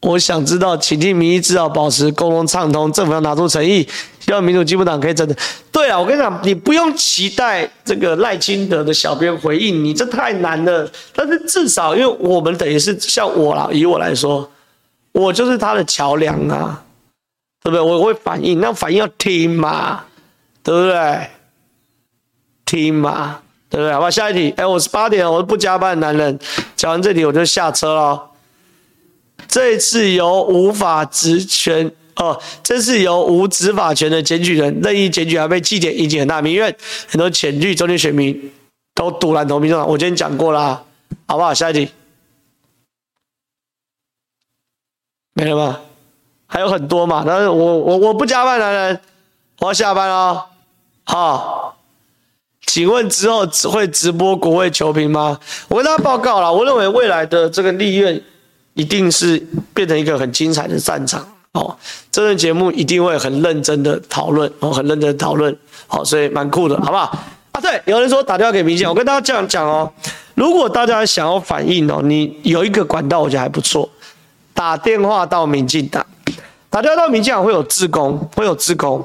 [0.01, 3.87] 我想知道，请听民意至少保持沟通畅通，政府要拿出诚意，
[4.19, 5.35] 希望民主进步党可以真的。
[5.71, 10.89] 对啊，我跟你讲，你不用期待这个赖清德的小编回应你，这太难了。
[11.13, 14.49] 但是至少，因为我们等于是像我啦，以我来说，
[15.11, 16.83] 我就是他的桥梁啊，
[17.63, 17.81] 对不对？
[17.81, 20.03] 我会反应，那反应要听嘛，
[20.61, 21.29] 对不对？
[22.67, 23.39] 听嘛，
[23.69, 23.93] 对不对？
[23.93, 24.53] 好吧，下一题。
[24.57, 26.37] 哎，我是八点，我是不加班的男人。
[26.75, 28.29] 讲完这题我就下车了。
[29.47, 36.75] 这次由无法职权哦，这次由无执法权的检举人任意检举，还被记点引起很大民怨，
[37.07, 38.51] 很多浅绿中间选民
[38.93, 39.81] 都赌烂投民众。
[39.87, 40.83] 我今天讲过了，
[41.25, 41.53] 好不好？
[41.53, 41.89] 下一题。
[45.33, 45.79] 没了吗？
[46.47, 49.01] 还有很多嘛，但是我我我不加班男人。
[49.59, 50.45] 我要下班了。
[51.03, 51.66] 好，
[52.67, 55.39] 请问之后只会直播国会球评吗？
[55.67, 58.21] 我跟大家报告了，我认为未来的这个立院
[58.75, 59.43] 一定是
[59.73, 61.25] 变成一个很精彩的战场。
[61.53, 61.75] 哦，
[62.11, 65.57] 这个节目一定会很认真的讨论，哦，很认真讨论，
[65.87, 67.17] 好，所以蛮酷的，好不好？
[67.53, 69.91] 啊，对，有人说打电话给民进，我跟大家这样讲哦，
[70.35, 73.89] 如果大家想要反映哦，你有一个管道，我觉得还不错，
[74.53, 76.05] 打电话到民进党，
[76.69, 79.01] 打电话到民进党会有自工，会有自工，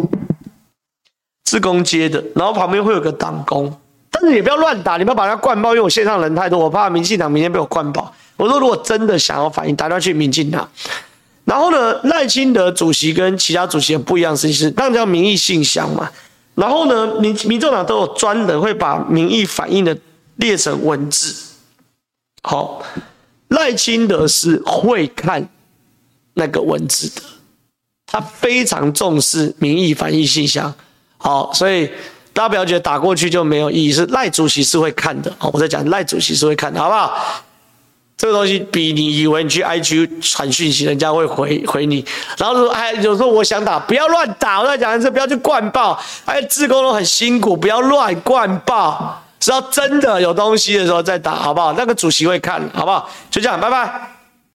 [1.53, 3.71] 自工接的，然后旁边会有个党工，
[4.11, 8.11] 但是也不要乱打，你不要把它灌爆，因为我线上人太多，我怕民进党明天被我灌爆。
[8.39, 10.67] 我说如果真的想要反映，打电话去民进党。
[11.45, 16.09] 然后呢，赖清德主席跟其他主席不一样，是是那叫民意信箱嘛。
[16.55, 19.95] 然后呢，民民众党都有专人会把民意反映的
[20.37, 21.35] 列成文字。
[22.45, 22.83] 好，
[23.49, 25.47] 赖清德是会看
[26.33, 27.21] 那个文字的，
[28.07, 30.73] 他非常重视民意反映信箱。
[31.23, 31.87] 好，所以
[32.33, 35.33] 大家不要觉得打过去就没有意义，是赖主席是会看的。
[35.39, 37.17] 好，我在讲赖主席是会看的，好不好？
[38.17, 42.05] 这个东西比你以为你去 IG 传讯息，人家会回回你。
[42.37, 44.61] 然后说，哎，有时候我想打，不要乱打。
[44.61, 49.21] 我在讲的是不要去灌爆，哎，志工都很辛苦，不要乱灌爆。
[49.41, 51.73] 只要真的有东西的时候再打，好不好？
[51.73, 53.11] 那个主席会看，好不好？
[53.29, 54.22] 就这样，拜拜。